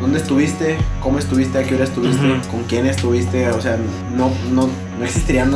dónde 0.00 0.18
estuviste, 0.18 0.76
cómo 1.02 1.18
estuviste, 1.18 1.58
a 1.58 1.62
qué 1.62 1.74
hora 1.74 1.84
estuviste, 1.84 2.24
Ujú. 2.24 2.48
con 2.50 2.62
quién 2.64 2.86
estuviste, 2.86 3.48
o 3.50 3.60
sea, 3.60 3.76
no, 4.16 4.30
no, 4.52 4.68
no 4.98 5.04
existirían, 5.04 5.50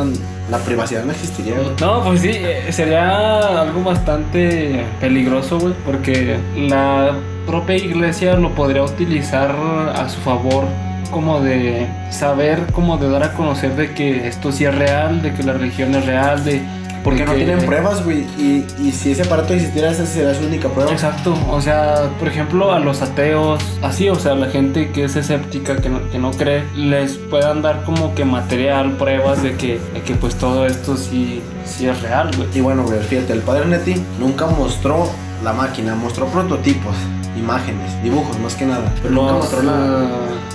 la 0.50 0.59
privacidad 0.59 1.04
no 1.04 1.12
existiría, 1.12 1.54
güey. 1.54 1.68
No, 1.80 2.04
pues 2.04 2.20
sí, 2.20 2.30
eh, 2.33 2.66
sería 2.70 3.61
algo 3.62 3.83
bastante 3.83 4.85
peligroso, 5.00 5.59
güey, 5.59 5.74
porque 5.85 6.38
la 6.57 7.16
propia 7.46 7.76
iglesia 7.76 8.37
lo 8.37 8.50
podría 8.50 8.83
utilizar 8.83 9.54
a 9.94 10.09
su 10.09 10.20
favor 10.20 10.64
como 11.11 11.40
de 11.40 11.87
saber, 12.11 12.72
como 12.72 12.98
de 12.98 13.09
dar 13.09 13.22
a 13.22 13.33
conocer 13.35 13.76
de 13.76 13.94
que 13.94 14.26
esto 14.26 14.50
sí 14.50 14.64
es 14.64 14.74
real, 14.74 15.22
de 15.22 15.33
que 15.33 15.42
la 15.42 15.52
religión 15.52 15.94
es 15.94 16.04
real, 16.04 16.44
de... 16.44 16.62
Porque 17.04 17.24
no 17.24 17.32
que- 17.32 17.44
tienen 17.44 17.64
pruebas, 17.66 18.02
güey. 18.02 18.20
Y, 18.38 18.64
y 18.80 18.90
si 18.92 19.12
ese 19.12 19.22
aparato 19.22 19.52
existiera, 19.52 19.90
esa 19.90 20.06
sería 20.06 20.34
su 20.34 20.44
única 20.46 20.68
prueba. 20.70 20.90
Exacto, 20.90 21.34
o 21.50 21.60
sea, 21.60 22.08
por 22.18 22.28
ejemplo, 22.28 22.72
a 22.72 22.80
los 22.80 23.02
ateos, 23.02 23.62
así, 23.82 24.08
o 24.08 24.14
sea, 24.16 24.34
la 24.34 24.46
gente 24.48 24.90
que 24.90 25.04
es 25.04 25.14
escéptica, 25.14 25.76
que 25.76 25.90
no, 25.90 26.10
que 26.10 26.18
no 26.18 26.30
cree, 26.30 26.64
les 26.74 27.12
puedan 27.18 27.60
dar 27.62 27.84
como 27.84 28.14
que 28.14 28.24
material, 28.24 28.92
pruebas 28.96 29.42
de 29.42 29.52
que, 29.52 29.78
de 29.92 30.00
que 30.04 30.14
pues 30.14 30.34
todo 30.36 30.66
esto 30.66 30.96
sí, 30.96 31.42
sí 31.66 31.86
es 31.86 32.00
real, 32.02 32.30
güey. 32.36 32.48
Y 32.54 32.60
bueno, 32.62 32.84
güey, 32.84 32.98
fíjate, 33.00 33.34
el 33.34 33.40
padre 33.40 33.66
Neti 33.66 33.94
nunca 34.18 34.46
mostró 34.46 35.06
la 35.44 35.52
máquina, 35.52 35.94
mostró 35.94 36.24
prototipos, 36.26 36.94
imágenes, 37.36 38.02
dibujos, 38.02 38.38
más 38.40 38.54
que 38.54 38.64
nada. 38.64 38.90
Pero 39.02 39.14
nunca 39.14 39.32
Los, 39.32 39.40
mostró 39.42 39.62
la. 39.62 40.08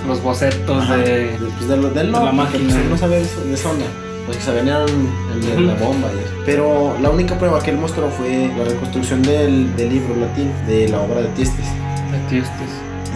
los 0.08 0.20
bocetos 0.22 0.82
Ajá, 0.82 0.96
de... 0.96 1.36
pues 1.56 1.68
de, 1.68 1.76
lo- 1.76 1.90
de 1.90 2.02
de 2.02 2.04
la 2.10 2.32
máquina. 2.32 2.64
pues, 2.64 2.74
él 2.74 2.90
no 2.90 2.96
sabía 2.98 3.18
de 3.18 3.24
de. 3.56 4.09
Los 4.30 4.36
que 4.36 4.44
sabían 4.44 4.68
eran 4.68 4.86
el 5.34 5.40
de 5.40 5.60
la 5.62 5.74
bomba 5.74 6.08
y 6.14 6.18
eso. 6.20 6.32
Pero 6.46 6.96
la 7.02 7.10
única 7.10 7.36
prueba 7.36 7.60
que 7.60 7.72
él 7.72 7.78
mostró 7.78 8.08
fue 8.10 8.48
la 8.56 8.62
reconstrucción 8.62 9.22
del, 9.22 9.74
del 9.74 9.88
libro 9.88 10.14
latín, 10.14 10.52
de 10.68 10.88
la 10.88 11.00
obra 11.00 11.22
de 11.22 11.28
Tiestes. 11.30 11.66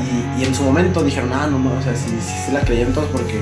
Y, 0.03 0.42
y 0.42 0.44
en 0.44 0.53
su 0.53 0.64
momento 0.64 1.05
dijeron, 1.05 1.31
ah, 1.33 1.46
no, 1.46 1.57
mames, 1.61 1.79
o 1.79 1.83
sea, 1.85 1.94
sí, 1.94 2.09
sí 2.20 2.35
se 2.46 2.53
la 2.53 2.62
creyeron 2.62 2.92
todos 2.92 3.07
porque 3.12 3.40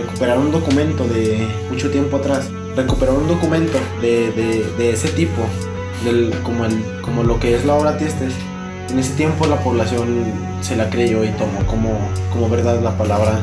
recuperaron 0.00 0.46
un 0.46 0.52
documento 0.52 1.06
de 1.06 1.46
mucho 1.70 1.90
tiempo 1.90 2.16
atrás. 2.16 2.48
Recuperaron 2.74 3.24
un 3.24 3.28
documento 3.28 3.78
de, 4.00 4.32
de, 4.32 4.64
de 4.78 4.90
ese 4.92 5.08
tipo, 5.08 5.42
del, 6.06 6.34
como, 6.42 6.64
el, 6.64 6.82
como 7.02 7.22
lo 7.22 7.38
que 7.38 7.54
es 7.54 7.66
la 7.66 7.74
obra 7.74 7.98
Tiestes. 7.98 8.32
En 8.88 8.98
ese 8.98 9.12
tiempo 9.12 9.44
la 9.46 9.56
población 9.56 10.24
se 10.62 10.74
la 10.74 10.88
creyó 10.88 11.22
y 11.22 11.28
tomó 11.32 11.66
como, 11.66 11.98
como 12.32 12.48
verdad 12.48 12.80
la 12.82 12.96
palabra 12.96 13.40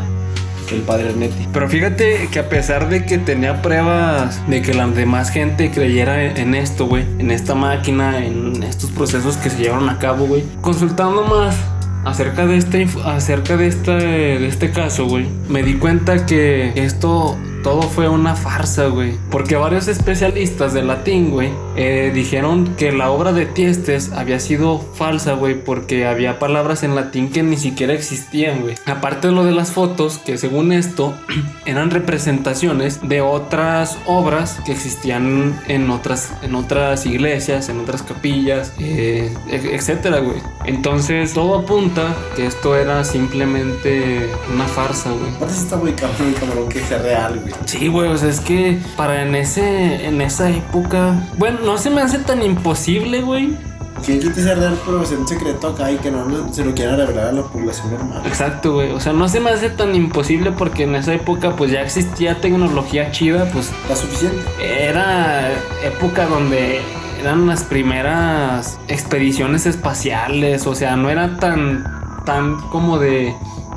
del 0.72 0.82
padre 0.82 1.10
Ernetti. 1.10 1.48
Pero 1.54 1.70
fíjate 1.70 2.30
que 2.32 2.40
a 2.40 2.50
pesar 2.50 2.90
de 2.90 3.06
que 3.06 3.18
tenía 3.18 3.62
pruebas 3.62 4.42
de 4.48 4.62
que 4.62 4.74
la 4.74 4.88
demás 4.88 5.30
gente 5.30 5.72
creyera 5.72 6.24
en 6.24 6.56
esto, 6.56 6.88
güey, 6.88 7.04
en 7.20 7.32
esta 7.32 7.56
máquina, 7.56 8.26
en 8.26 8.64
estos 8.64 8.92
procesos 8.92 9.38
que 9.38 9.50
se 9.50 9.58
llevaron 9.58 9.90
a 9.90 10.00
cabo, 10.00 10.26
güey, 10.26 10.44
consultando 10.62 11.24
más 11.24 11.56
acerca 12.04 12.46
de 12.46 12.58
este, 12.58 12.88
acerca 13.06 13.58
de 13.58 13.68
este, 13.68 13.92
de 13.92 14.48
este 14.48 14.72
caso, 14.72 15.06
güey, 15.06 15.28
me 15.48 15.64
di 15.64 15.76
cuenta 15.76 16.26
que 16.26 16.74
esto 16.76 17.38
todo 17.64 17.84
fue 17.84 18.10
una 18.10 18.36
farsa, 18.36 18.88
güey, 18.88 19.14
porque 19.30 19.56
varios 19.56 19.88
especialistas 19.88 20.74
de 20.74 20.84
latín, 20.84 21.30
güey, 21.30 21.52
eh, 21.76 22.12
dijeron 22.14 22.76
que 22.76 22.92
la 22.92 23.12
obra 23.12 23.34
de 23.34 23.46
Tiestes 23.46 24.12
había 24.12 24.40
sido 24.40 24.80
falsa, 24.80 25.34
güey, 25.34 25.56
porque 25.64 26.06
había 26.06 26.40
palabras 26.40 26.84
en 26.84 26.96
latín 26.96 27.32
que 27.32 27.44
ni 27.44 27.58
siquiera 27.58 27.94
existían, 27.94 28.62
güey. 28.62 28.76
Aparte 28.86 29.28
de 29.28 29.34
lo 29.34 29.44
de 29.44 29.52
las 29.52 29.72
fotos, 29.72 30.18
que 30.18 30.38
según 30.38 30.72
esto 30.72 31.14
eran 31.66 31.92
representaciones 31.92 33.00
de 33.08 33.22
otras 33.22 33.98
obras 34.06 34.60
que 34.66 34.72
existían 34.72 35.60
en 35.68 35.90
otras, 35.90 36.32
en 36.42 36.56
otras 36.56 37.06
iglesias, 37.06 37.70
en 37.70 37.80
otras 37.80 38.04
capillas, 38.04 38.74
eh, 38.80 39.34
e- 39.50 39.76
etcétera, 39.76 40.20
güey. 40.20 40.38
Entonces 40.66 41.34
todo 41.34 41.56
apunta 41.60 42.16
que 42.36 42.46
esto 42.46 42.76
era 42.76 43.04
simplemente 43.04 44.30
una 44.54 44.66
farsa, 44.66 45.12
güey. 45.12 45.34
Aparte 45.36 45.54
está 45.56 45.78
muy 45.78 45.92
cabrón, 45.94 46.34
cabrón 46.40 46.70
que 46.70 46.80
sea 46.82 47.00
real, 47.00 47.40
güey. 47.42 47.54
Sí, 47.66 47.88
güey, 47.88 48.10
o 48.10 48.18
sea, 48.18 48.30
es 48.30 48.40
que 48.40 48.78
para 48.98 49.24
en 49.24 49.36
ese 49.36 50.06
en 50.06 50.22
esa 50.22 50.50
época, 50.50 51.28
bueno, 51.38 51.61
no 51.63 51.78
se 51.78 51.89
me 51.89 52.02
hace 52.02 52.19
tan 52.19 52.41
imposible, 52.43 53.21
güey. 53.21 53.58
Quien 54.06 54.19
quite 54.19 54.41
sea 54.41 54.56
real, 54.56 54.80
pero 54.84 55.04
es 55.04 55.12
un 55.12 55.28
secreto 55.28 55.67
acá 55.67 55.91
y 55.91 55.97
que 55.97 56.10
no 56.10 56.52
se 56.52 56.65
lo 56.65 56.74
quieran 56.74 56.97
revelar 56.97 57.28
a 57.28 57.32
la 57.34 57.43
población 57.43 57.91
normal. 57.91 58.24
Exacto, 58.26 58.74
güey. 58.74 58.91
O 58.91 59.00
sea, 59.00 59.13
no 59.13 59.28
se 59.28 59.39
me 59.39 59.52
hace 59.52 59.69
tan 59.69 59.93
imposible 59.93 60.52
porque 60.52 60.84
en 60.84 60.95
esa 60.95 61.13
época 61.13 61.56
pues 61.56 61.71
ya 61.71 61.82
existía 61.82 62.41
tecnología 62.41 63.12
chida, 63.12 63.45
pues 63.54 63.69
Está 63.84 63.95
suficiente. 63.95 64.39
era 64.60 65.52
época 65.84 66.26
donde 66.26 66.82
eran 67.19 67.45
las 67.45 67.63
primeras 67.63 68.80
expediciones 68.88 69.67
espaciales, 69.67 70.65
o 70.65 70.74
sea, 70.74 70.95
no 70.95 71.10
era 71.10 71.38
tan 71.38 71.84
tan 72.26 72.60
como 72.69 72.97
de 72.97 73.36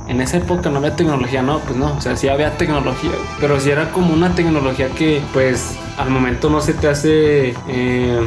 en 0.08 0.20
esa 0.20 0.36
época 0.36 0.70
no 0.70 0.78
había 0.78 0.96
tecnología, 0.96 1.42
no, 1.42 1.60
pues 1.60 1.76
no, 1.76 1.94
o 1.96 2.00
sea, 2.00 2.16
sí 2.16 2.28
había 2.28 2.56
tecnología, 2.56 3.12
pero 3.40 3.58
sí 3.58 3.70
era 3.70 3.90
como 3.90 4.12
una 4.12 4.34
tecnología 4.34 4.88
que 4.90 5.22
pues 5.32 5.76
al 5.96 6.10
momento 6.10 6.50
no 6.50 6.60
se 6.60 6.74
te 6.74 6.88
hace 6.88 7.54
eh, 7.68 8.20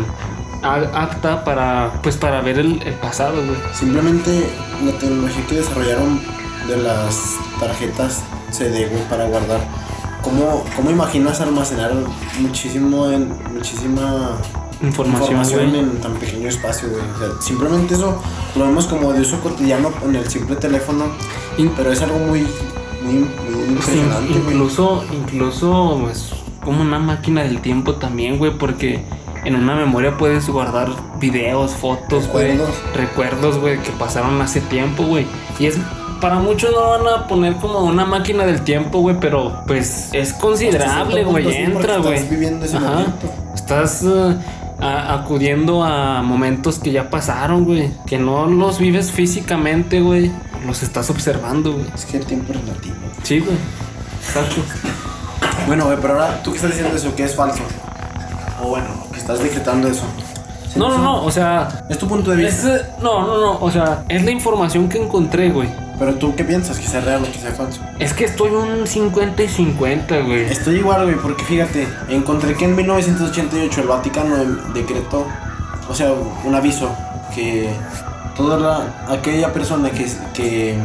apta 0.63 1.43
para 1.43 1.91
pues 2.01 2.17
para 2.17 2.41
ver 2.41 2.59
el, 2.59 2.79
pasado, 3.01 3.35
güey. 3.35 3.57
Simplemente 3.73 4.49
la 4.83 4.91
tecnología 4.93 5.45
que 5.47 5.55
desarrollaron 5.55 6.21
de 6.67 6.77
las 6.77 7.35
tarjetas 7.59 8.23
CD, 8.51 8.87
güey, 8.87 9.03
para 9.09 9.25
guardar. 9.27 9.61
¿Cómo, 10.23 10.65
cómo 10.75 10.89
imaginas 10.91 11.39
almacenar 11.39 11.91
muchísimo 12.39 13.07
muchísima 13.53 14.37
Información, 14.81 15.21
información 15.37 15.75
en 15.75 16.01
tan 16.01 16.13
pequeño 16.15 16.47
espacio, 16.49 16.89
güey? 16.89 17.01
O 17.01 17.17
sea, 17.19 17.41
simplemente 17.41 17.95
eso 17.95 18.21
lo 18.55 18.65
vemos 18.65 18.85
como 18.85 19.11
de 19.13 19.21
uso 19.21 19.39
cotidiano 19.41 19.89
en 20.05 20.15
el 20.15 20.29
simple 20.29 20.55
teléfono, 20.55 21.05
In- 21.57 21.71
pero 21.75 21.91
es 21.91 22.01
algo 22.01 22.19
muy, 22.19 22.41
muy, 23.03 23.13
muy 23.13 23.27
Sí, 23.81 23.97
impresionante, 23.99 24.33
güey. 24.39 24.53
incluso, 24.53 25.03
incluso, 25.11 25.99
pues, 26.03 26.29
como 26.63 26.81
una 26.81 26.99
máquina 26.99 27.43
del 27.43 27.61
tiempo 27.61 27.95
también, 27.95 28.37
güey, 28.37 28.57
porque 28.57 29.03
en 29.45 29.55
una 29.55 29.75
memoria 29.75 30.17
puedes 30.17 30.47
guardar 30.49 30.89
videos, 31.19 31.71
fotos, 31.71 32.27
güey, 32.27 32.59
Recuerdos. 32.93 33.57
güey, 33.59 33.81
que 33.81 33.91
pasaron 33.91 34.39
hace 34.41 34.61
tiempo, 34.61 35.03
güey. 35.03 35.25
Y 35.59 35.65
es, 35.67 35.77
para 36.21 36.35
muchos 36.39 36.71
no 36.71 36.89
van 36.89 37.07
a 37.07 37.27
poner 37.27 37.55
como 37.57 37.79
una 37.79 38.05
máquina 38.05 38.45
del 38.45 38.61
tiempo, 38.61 38.99
güey, 38.99 39.19
pero 39.19 39.61
pues 39.65 40.09
es 40.13 40.33
considerable, 40.33 41.23
güey, 41.23 41.45
sí, 41.51 41.57
entra, 41.57 41.97
güey. 41.97 42.15
estás 42.15 42.29
viviendo 42.29 42.65
ese 42.65 42.77
Ajá. 42.77 42.89
momento. 42.89 43.33
Estás 43.55 44.03
eh, 44.03 44.35
a- 44.79 45.13
acudiendo 45.13 45.83
a 45.83 46.21
momentos 46.21 46.79
que 46.79 46.91
ya 46.91 47.09
pasaron, 47.09 47.65
güey, 47.65 47.91
que 48.05 48.17
no 48.19 48.45
los 48.47 48.79
vives 48.79 49.11
físicamente, 49.11 50.01
güey, 50.01 50.31
los 50.65 50.83
estás 50.83 51.09
observando, 51.09 51.73
güey. 51.73 51.85
Es 51.95 52.05
que 52.05 52.17
el 52.17 52.25
tiempo 52.25 52.53
es 52.53 52.59
relativo. 52.61 52.95
Sí, 53.23 53.39
güey. 53.39 53.57
Exacto. 54.25 54.61
Bueno, 55.67 55.85
güey, 55.85 55.97
pero 56.01 56.13
ahora 56.13 56.41
tú 56.43 56.51
que 56.51 56.57
estás 56.57 56.71
diciendo 56.71 56.95
eso, 56.95 57.15
que 57.15 57.23
es 57.23 57.35
falso. 57.35 57.61
O 58.63 58.69
bueno, 58.69 58.87
que 59.11 59.19
estás 59.19 59.39
decretando 59.41 59.87
eso. 59.87 60.03
No, 60.75 60.89
no, 60.89 60.97
no, 60.99 61.23
o 61.23 61.31
sea, 61.31 61.85
Es 61.89 61.97
tu 61.97 62.07
punto 62.07 62.31
de 62.31 62.37
vista. 62.37 62.75
eh, 62.75 62.81
no, 63.01 63.25
no, 63.25 63.37
no, 63.39 63.57
o 63.59 63.71
sea, 63.71 64.03
es 64.09 64.23
la 64.23 64.31
información 64.31 64.87
que 64.89 65.01
encontré, 65.01 65.49
güey. 65.49 65.69
Pero 65.99 66.15
tú 66.15 66.35
qué 66.35 66.43
piensas, 66.43 66.77
que 66.79 66.87
sea 66.87 67.01
real 67.01 67.23
o 67.23 67.31
que 67.31 67.39
sea 67.39 67.51
falso. 67.51 67.81
Es 67.97 68.13
que 68.13 68.25
estoy 68.25 68.51
un 68.51 68.85
50 68.85 69.41
y 69.43 69.47
50, 69.47 70.19
güey. 70.21 70.43
Estoy 70.45 70.75
igual, 70.77 71.05
güey, 71.05 71.15
porque 71.15 71.43
fíjate, 71.43 71.87
encontré 72.09 72.53
que 72.53 72.65
en 72.65 72.75
1988 72.75 73.81
el 73.81 73.87
Vaticano 73.87 74.35
decretó, 74.75 75.25
o 75.89 75.95
sea, 75.95 76.11
un 76.43 76.53
aviso 76.53 76.95
que 77.33 77.69
toda 78.35 78.57
la, 78.59 79.05
aquella 79.11 79.51
persona 79.51 79.89
que, 79.89 80.05
que, 80.35 80.75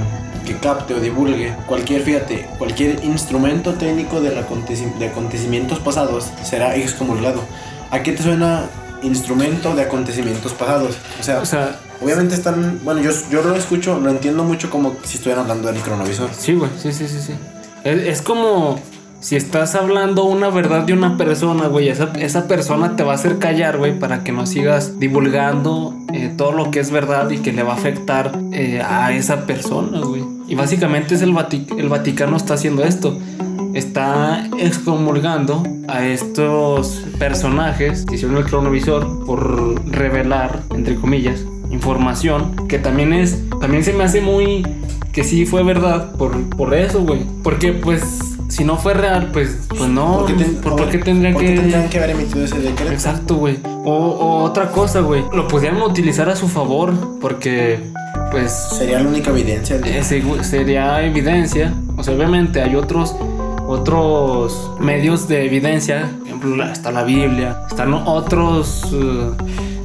que 0.46 0.56
capte 0.56 0.94
o 0.94 1.00
divulgue 1.00 1.54
cualquier, 1.66 2.00
fíjate, 2.02 2.48
cualquier 2.58 3.04
instrumento 3.04 3.74
técnico 3.74 4.16
aconteci- 4.18 4.94
de 4.98 5.08
acontecimientos 5.08 5.78
pasados 5.80 6.30
será 6.42 6.74
excomulgado. 6.76 7.42
¿A 7.90 8.02
qué 8.02 8.12
te 8.12 8.22
suena 8.22 8.64
instrumento 9.02 9.74
de 9.74 9.82
acontecimientos 9.82 10.54
pasados? 10.54 10.96
O 11.20 11.22
sea, 11.22 11.40
O 11.40 11.44
sea, 11.44 11.76
obviamente 12.02 12.34
están, 12.34 12.80
bueno, 12.84 13.00
yo, 13.00 13.10
yo 13.30 13.42
lo 13.42 13.54
escucho, 13.54 13.98
lo 14.00 14.10
entiendo 14.10 14.44
mucho 14.44 14.70
como 14.70 14.94
si 15.04 15.16
estuvieran 15.16 15.44
hablando 15.44 15.72
del 15.72 15.80
cronovisor. 15.80 16.30
sí, 16.36 16.54
güey, 16.54 16.70
sí, 16.78 16.92
sí, 16.92 17.06
sí, 17.08 17.20
sí. 17.20 17.34
Es, 17.84 18.22
como 18.22 18.78
si 19.20 19.36
estás 19.36 19.74
hablando 19.74 20.24
una 20.24 20.50
verdad 20.50 20.82
de 20.82 20.92
una 20.92 21.16
persona, 21.16 21.66
güey, 21.66 21.88
esa, 21.88 22.12
esa 22.18 22.46
persona 22.46 22.96
te 22.96 23.02
va 23.02 23.12
a 23.12 23.14
hacer 23.16 23.38
callar, 23.38 23.78
güey, 23.78 23.98
para 23.98 24.22
que 24.22 24.32
no 24.32 24.46
sigas 24.46 24.98
divulgando 25.00 25.96
eh, 26.12 26.32
todo 26.36 26.52
lo 26.52 26.70
que 26.70 26.80
es 26.80 26.90
verdad 26.90 27.28
y 27.30 27.38
que 27.38 27.52
le 27.52 27.62
va 27.62 27.72
a 27.72 27.76
afectar 27.76 28.38
eh, 28.52 28.80
a 28.80 29.12
esa 29.12 29.46
persona, 29.46 30.00
güey. 30.00 30.22
Y 30.46 30.54
básicamente 30.54 31.14
es 31.14 31.22
el, 31.22 31.34
el 31.76 31.88
Vaticano 31.88 32.36
está 32.36 32.54
haciendo 32.54 32.84
esto. 32.84 33.18
Está 33.74 34.48
excomulgando 34.58 35.62
a 35.88 36.04
estos 36.04 37.02
personajes 37.18 38.04
que 38.04 38.16
hicieron 38.16 38.36
el 38.36 38.44
cronovisor 38.44 39.24
por 39.24 39.82
revelar, 39.90 40.60
entre 40.74 40.96
comillas, 40.96 41.40
información 41.72 42.68
que 42.68 42.78
también 42.78 43.12
es, 43.12 43.38
también 43.60 43.82
se 43.82 43.92
me 43.92 44.04
hace 44.04 44.20
muy 44.20 44.64
que 45.12 45.24
sí 45.24 45.44
fue 45.46 45.62
verdad 45.62 46.12
por, 46.16 46.48
por 46.50 46.74
eso, 46.74 47.02
güey. 47.02 47.20
Porque 47.42 47.72
pues 47.72 48.02
si 48.48 48.64
no 48.64 48.76
fue 48.76 48.94
real, 48.94 49.30
pues, 49.32 49.58
pues 49.68 49.88
no, 49.90 50.18
¿Por 50.20 50.26
qué, 50.26 50.34
ten- 50.34 50.54
¿por, 50.56 50.76
por 50.76 50.88
qué 50.90 50.98
tendrían 50.98 51.32
por 51.34 51.42
que... 51.42 51.54
tendrían 51.54 51.88
que 51.88 51.98
haber 51.98 52.10
emitido 52.10 52.44
ese 52.44 52.58
decreto? 52.60 52.92
Exacto, 52.92 53.36
güey. 53.36 53.58
O, 53.84 53.92
o 53.92 54.42
otra 54.44 54.70
cosa, 54.70 55.00
güey. 55.00 55.24
Lo 55.34 55.48
podrían 55.48 55.80
utilizar 55.82 56.28
a 56.28 56.36
su 56.36 56.48
favor 56.48 57.18
porque 57.20 57.80
pues 58.30 58.52
Sería 58.52 59.00
la 59.00 59.08
única 59.08 59.30
evidencia. 59.30 59.78
de- 59.78 59.98
eh, 59.98 60.42
sería 60.42 61.02
evidencia. 61.02 61.74
O 61.96 62.02
sea, 62.04 62.14
obviamente 62.14 62.60
hay 62.62 62.76
otros 62.76 63.14
otros 63.66 64.70
medios 64.80 65.28
de 65.28 65.46
evidencia. 65.46 66.10
Por 66.18 66.26
ejemplo, 66.28 66.64
está 66.64 66.90
la 66.92 67.04
Biblia, 67.04 67.58
están 67.70 67.92
otros 67.94 68.86
eh, 68.92 69.30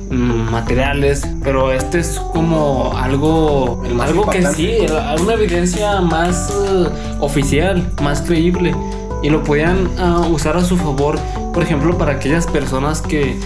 materiales, 0.10 1.28
pero 1.44 1.72
este 1.72 2.00
es 2.00 2.20
como 2.34 2.94
algo, 2.96 3.82
algo 4.00 4.28
que 4.28 4.46
sí, 4.46 4.78
una 5.22 5.34
evidencia 5.34 6.02
más 6.02 6.50
eh, 6.52 6.90
oficial, 7.20 7.92
más 8.02 8.22
creíble. 8.22 8.76
Y 9.24 9.30
lo 9.30 9.44
podían 9.44 9.90
ah, 9.98 10.28
usar 10.30 10.56
a 10.58 10.64
su 10.64 10.78
favor, 10.78 11.18
por 11.54 11.64
ejemplo, 11.64 11.98
para 11.98 12.14
aquellas 12.14 12.46
personas 12.46 13.02
que, 13.02 13.38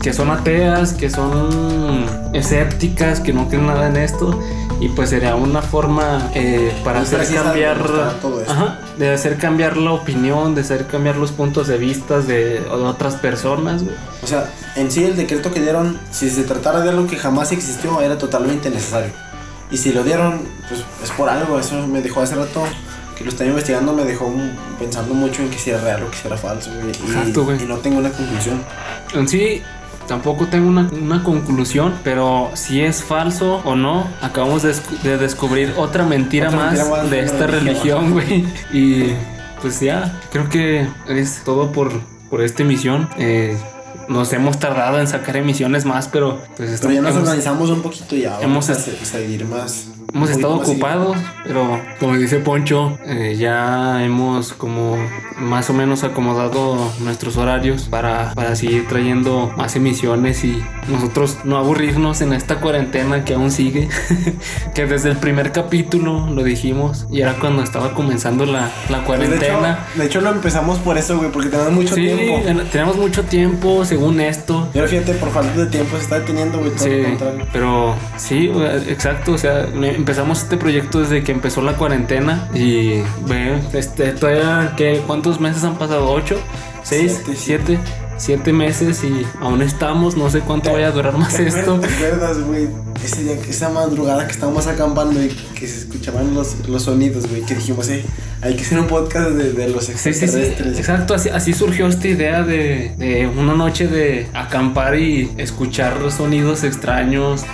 que 0.00 0.12
son 0.12 0.30
ateas, 0.30 0.94
que 0.94 1.10
son 1.10 2.06
escépticas, 2.32 3.20
que 3.20 3.32
no 3.32 3.48
creen 3.48 3.66
nada 3.66 3.88
en 3.88 3.96
esto. 3.96 4.38
Y 4.80 4.88
pues 4.88 5.10
sería 5.10 5.34
una 5.34 5.60
forma 5.60 6.30
eh, 6.34 6.72
para 6.82 7.00
Muy 7.00 7.06
hacer 7.06 7.34
cambiar 7.34 7.78
todo 8.20 8.40
esto. 8.40 8.52
Ajá, 8.52 8.80
de 8.98 9.10
hacer 9.10 9.36
cambiar 9.36 9.76
la 9.76 9.92
opinión, 9.92 10.54
de 10.54 10.62
hacer 10.62 10.86
cambiar 10.86 11.16
los 11.16 11.32
puntos 11.32 11.68
de 11.68 11.76
vista 11.76 12.20
de, 12.20 12.60
de 12.60 12.68
otras 12.68 13.16
personas, 13.16 13.84
güey. 13.84 13.94
O 14.22 14.26
sea, 14.26 14.50
en 14.76 14.90
sí 14.90 15.04
el 15.04 15.16
decreto 15.16 15.52
que 15.52 15.60
dieron, 15.60 16.00
si 16.10 16.30
se 16.30 16.44
tratara 16.44 16.80
de 16.80 16.88
algo 16.88 17.06
que 17.06 17.16
jamás 17.16 17.52
existió, 17.52 18.00
era 18.00 18.16
totalmente 18.16 18.70
necesario. 18.70 19.12
Y 19.70 19.76
si 19.76 19.92
lo 19.92 20.02
dieron, 20.02 20.40
pues 20.68 20.82
es 21.02 21.10
por 21.12 21.28
algo. 21.28 21.60
Eso 21.60 21.86
me 21.86 22.02
dejó 22.02 22.22
hace 22.22 22.34
rato 22.34 22.62
que 23.16 23.24
lo 23.24 23.30
estaba 23.30 23.50
investigando, 23.50 23.92
me 23.92 24.04
dejó 24.04 24.32
pensando 24.78 25.12
mucho 25.14 25.42
en 25.42 25.50
que 25.50 25.58
si 25.58 25.70
era 25.70 25.80
real 25.82 26.04
o 26.04 26.10
que 26.10 26.16
si 26.16 26.26
era 26.26 26.36
falso, 26.38 26.70
güey. 26.74 26.88
Y, 26.88 27.10
Exacto, 27.10 27.44
güey. 27.44 27.62
y 27.62 27.66
no 27.66 27.76
tengo 27.76 27.98
una 27.98 28.10
conclusión. 28.10 28.64
En 29.14 29.28
sí, 29.28 29.62
tampoco 30.10 30.46
tengo 30.48 30.68
una, 30.68 30.90
una 30.90 31.22
conclusión, 31.22 31.94
pero 32.02 32.50
si 32.54 32.80
es 32.80 33.04
falso 33.04 33.62
o 33.64 33.76
no, 33.76 34.08
acabamos 34.20 34.64
de, 34.64 34.72
descu- 34.72 34.98
de 35.04 35.16
descubrir 35.18 35.72
otra 35.76 36.04
mentira 36.04 36.48
Otra 36.48 36.58
más 36.58 36.72
mentira 36.72 36.90
más 36.90 37.10
de 37.10 37.16
de 37.18 37.22
esta 37.24 37.46
religión, 37.46 38.10
güey. 38.14 38.44
Y 38.72 39.12
pues 39.62 39.78
ya, 39.78 40.20
creo 40.32 40.48
que 40.48 40.88
es 41.08 41.42
todo 41.44 41.70
por, 41.70 41.92
por 42.28 42.42
esta 42.42 42.64
emisión. 42.64 43.08
Eh, 43.18 43.56
nos 44.08 44.32
hemos 44.32 44.58
tardado 44.58 44.98
en 44.98 45.06
sacar 45.06 45.36
emisiones 45.36 45.84
más, 45.84 46.08
pero 46.08 46.40
pues 46.56 46.80
Pero 46.80 46.92
ya 46.92 47.02
nos 47.02 47.12
hemos- 47.12 47.22
organizamos 47.28 47.70
un 47.70 47.80
poquito 47.80 48.16
y 48.16 48.22
ya. 48.22 48.40
hemos 48.40 48.66
Vamos 48.66 48.70
a 48.70 49.04
seguir 49.04 49.44
más, 49.46 49.86
hemos 50.12 50.30
estado 50.30 50.56
ocupados, 50.56 51.16
pero 51.44 51.80
como 51.98 52.16
dice 52.16 52.38
Poncho, 52.38 52.98
eh, 53.06 53.36
ya 53.38 54.04
hemos 54.04 54.52
como 54.52 54.96
más 55.38 55.70
o 55.70 55.72
menos 55.72 56.04
acomodado 56.04 56.76
nuestros 57.00 57.36
horarios 57.36 57.84
para, 57.84 58.32
para 58.34 58.54
seguir 58.56 58.86
trayendo 58.88 59.52
más 59.56 59.74
emisiones 59.76 60.44
y 60.44 60.62
nosotros 60.88 61.38
no 61.44 61.56
aburrirnos 61.56 62.20
en 62.20 62.32
esta 62.32 62.56
cuarentena 62.56 63.24
que 63.24 63.34
aún 63.34 63.50
sigue, 63.50 63.88
que 64.74 64.86
desde 64.86 65.10
el 65.10 65.16
primer 65.16 65.52
capítulo 65.52 66.28
lo 66.30 66.42
dijimos 66.42 67.06
y 67.10 67.20
era 67.22 67.34
cuando 67.34 67.62
estaba 67.62 67.94
comenzando 67.94 68.44
la, 68.44 68.70
la 68.90 69.04
Pues, 69.04 69.20
de, 69.20 69.26
hecho, 69.26 69.36
cuarentena. 69.38 69.78
de 69.94 70.04
hecho, 70.06 70.20
lo 70.20 70.30
empezamos 70.30 70.78
por 70.80 70.98
eso, 70.98 71.16
güey, 71.18 71.30
porque 71.30 71.48
tenemos 71.48 71.72
mucho 71.72 71.94
Sí, 71.94 72.02
tiempo. 72.02 72.48
en- 72.48 72.68
tenemos 72.70 72.96
mucho 72.96 73.22
tiempo 73.24 73.84
según 73.84 74.20
esto. 74.20 74.68
Ahora 74.74 74.88
fíjate, 74.88 75.14
por 75.14 75.30
falta 75.30 75.58
de 75.58 75.66
tiempo 75.66 75.96
se 75.96 76.02
está 76.02 76.18
deteniendo, 76.20 76.58
güey, 76.58 76.70
todo 76.72 76.84
Sí, 76.84 77.02
pero 77.52 77.94
sí, 78.16 78.50
exacto. 78.88 79.32
O 79.32 79.38
sea, 79.38 79.66
le- 79.66 79.99
empezamos 80.00 80.42
este 80.42 80.56
proyecto 80.56 81.00
desde 81.00 81.22
que 81.22 81.32
empezó 81.32 81.62
la 81.62 81.76
cuarentena 81.76 82.48
y 82.54 83.00
ve, 83.26 83.60
este, 83.74 84.12
todavía, 84.12 84.74
¿qué, 84.76 85.02
¿cuántos 85.06 85.40
meses 85.40 85.62
han 85.64 85.76
pasado? 85.76 86.10
¿Ocho? 86.10 86.36
¿Seis? 86.82 87.20
Siete, 87.24 87.38
¿Siete? 87.38 87.78
Siete 88.16 88.52
meses 88.52 89.02
y 89.04 89.24
aún 89.40 89.62
estamos. 89.62 90.16
No 90.16 90.28
sé 90.28 90.40
cuánto 90.40 90.72
vaya 90.72 90.88
a 90.88 90.90
durar 90.90 91.16
más 91.16 91.34
¿Te 91.34 91.46
esto. 91.46 91.78
¿Te 91.80 91.86
acuerdas, 91.86 92.38
güey? 92.42 92.68
Ese 93.02 93.22
día, 93.24 93.32
esa 93.48 93.70
madrugada 93.70 94.26
que 94.26 94.32
estábamos 94.32 94.66
acampando 94.66 95.22
y 95.22 95.28
que 95.54 95.66
se 95.66 95.78
escuchaban 95.80 96.34
los, 96.34 96.68
los 96.68 96.82
sonidos, 96.82 97.26
güey, 97.28 97.42
que 97.42 97.54
dijimos, 97.54 97.88
eh, 97.88 98.04
hay 98.42 98.56
que 98.56 98.62
hacer 98.62 98.78
un 98.78 98.88
podcast 98.88 99.30
de, 99.30 99.52
de 99.52 99.68
los 99.70 99.84
Sí, 99.86 99.92
sí, 99.96 100.12
sí. 100.12 100.24
extraterrestres. 100.24 100.78
Exacto, 100.78 101.14
así, 101.14 101.30
así 101.30 101.54
surgió 101.54 101.86
esta 101.86 102.08
idea 102.08 102.42
de, 102.42 102.94
de 102.98 103.26
una 103.26 103.54
noche 103.54 103.86
de 103.86 104.28
acampar 104.34 104.96
y 104.96 105.30
escuchar 105.38 105.94
sonidos 106.12 106.62
extraños. 106.62 107.44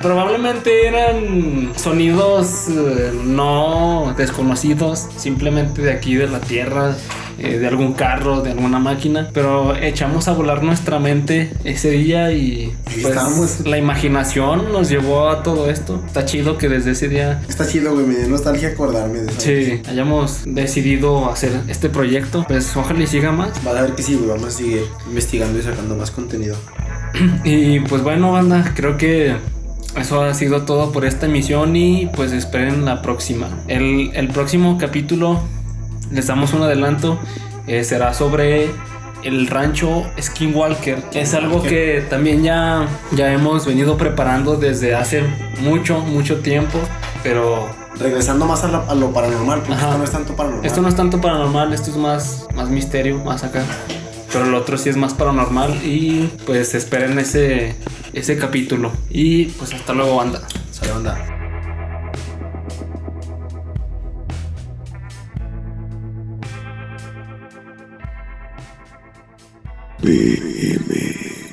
Probablemente 0.00 0.86
eran 0.86 1.72
sonidos 1.76 2.68
eh, 2.68 3.12
no 3.24 4.14
desconocidos, 4.16 5.08
simplemente 5.16 5.82
de 5.82 5.92
aquí 5.92 6.14
de 6.14 6.28
la 6.28 6.40
tierra, 6.40 6.94
eh, 7.38 7.58
de 7.58 7.66
algún 7.66 7.94
carro, 7.94 8.42
de 8.42 8.52
alguna 8.52 8.78
máquina. 8.78 9.30
Pero 9.32 9.74
echamos 9.76 10.28
a 10.28 10.32
volar 10.32 10.62
nuestra 10.62 10.98
mente 10.98 11.52
ese 11.64 11.90
día 11.90 12.32
y 12.32 12.74
pues, 13.02 13.66
la 13.66 13.78
imaginación 13.78 14.72
nos 14.72 14.88
llevó 14.88 15.28
a 15.30 15.42
todo 15.42 15.70
esto. 15.70 16.02
Está 16.06 16.24
chido 16.24 16.58
que 16.58 16.68
desde 16.68 16.92
ese 16.92 17.08
día 17.08 17.42
Está 17.48 17.66
chido, 17.66 17.94
güey, 17.94 18.06
me 18.06 18.16
dio 18.16 18.28
nostalgia 18.28 18.68
acordarme 18.70 19.20
de 19.20 19.30
eso. 19.30 19.40
Sí, 19.40 19.82
hayamos 19.88 20.42
decidido 20.44 21.30
hacer 21.30 21.52
este 21.68 21.88
proyecto, 21.88 22.44
pues 22.46 22.76
ojalá 22.76 23.02
y 23.02 23.06
siga 23.06 23.32
más. 23.32 23.62
Vas 23.64 23.76
a 23.76 23.82
ver 23.82 23.94
que 23.94 24.02
sí, 24.02 24.14
güey, 24.14 24.28
vamos 24.28 24.46
a 24.46 24.50
seguir 24.50 24.84
investigando 25.06 25.58
y 25.58 25.62
sacando 25.62 25.96
más 25.96 26.10
contenido. 26.10 26.56
Y 27.44 27.80
pues 27.80 28.02
bueno, 28.02 28.32
banda, 28.32 28.72
creo 28.74 28.96
que 28.96 29.36
eso 29.96 30.22
ha 30.22 30.34
sido 30.34 30.62
todo 30.62 30.92
por 30.92 31.04
esta 31.04 31.26
emisión 31.26 31.76
y 31.76 32.06
pues 32.06 32.32
esperen 32.32 32.84
la 32.84 33.02
próxima. 33.02 33.48
El, 33.68 34.10
el 34.14 34.28
próximo 34.28 34.76
capítulo, 34.78 35.40
les 36.10 36.26
damos 36.26 36.52
un 36.52 36.62
adelanto, 36.62 37.18
eh, 37.66 37.84
será 37.84 38.12
sobre 38.14 38.70
el 39.22 39.46
rancho 39.46 40.04
Skinwalker. 40.20 41.02
Es 41.14 41.32
algo 41.34 41.62
que 41.62 42.04
también 42.10 42.42
ya, 42.42 42.86
ya 43.12 43.32
hemos 43.32 43.64
venido 43.66 43.96
preparando 43.96 44.56
desde 44.56 44.94
hace 44.94 45.22
mucho, 45.60 46.00
mucho 46.00 46.40
tiempo, 46.40 46.78
pero 47.22 47.68
Regresando 47.96 48.44
más 48.44 48.64
a, 48.64 48.66
la- 48.68 48.84
a 48.88 48.94
lo 48.96 49.12
paranormal, 49.12 49.60
porque 49.60 49.74
Ajá. 49.74 49.86
esto 49.86 49.98
no 49.98 50.02
es 50.04 50.10
tanto 50.10 50.34
paranormal. 50.34 50.66
Esto 50.66 50.82
no 50.82 50.88
es 50.88 50.96
tanto 50.96 51.20
paranormal, 51.20 51.72
esto 51.72 51.90
es 51.92 51.96
más, 51.96 52.44
más 52.52 52.68
misterio, 52.68 53.18
más 53.24 53.44
acá. 53.44 53.62
Pero 54.34 54.46
el 54.46 54.54
otro 54.56 54.76
sí 54.76 54.88
es 54.88 54.96
más 54.96 55.14
paranormal 55.14 55.80
y 55.84 56.28
pues 56.44 56.74
esperen 56.74 57.20
ese, 57.20 57.76
ese 58.12 58.36
capítulo. 58.36 58.90
Y 59.08 59.44
pues 59.44 59.72
hasta 59.72 59.92
luego, 59.92 60.16
banda. 60.16 60.42
Sale 60.72 60.90
onda. 60.90 61.16
BM. 70.02 71.43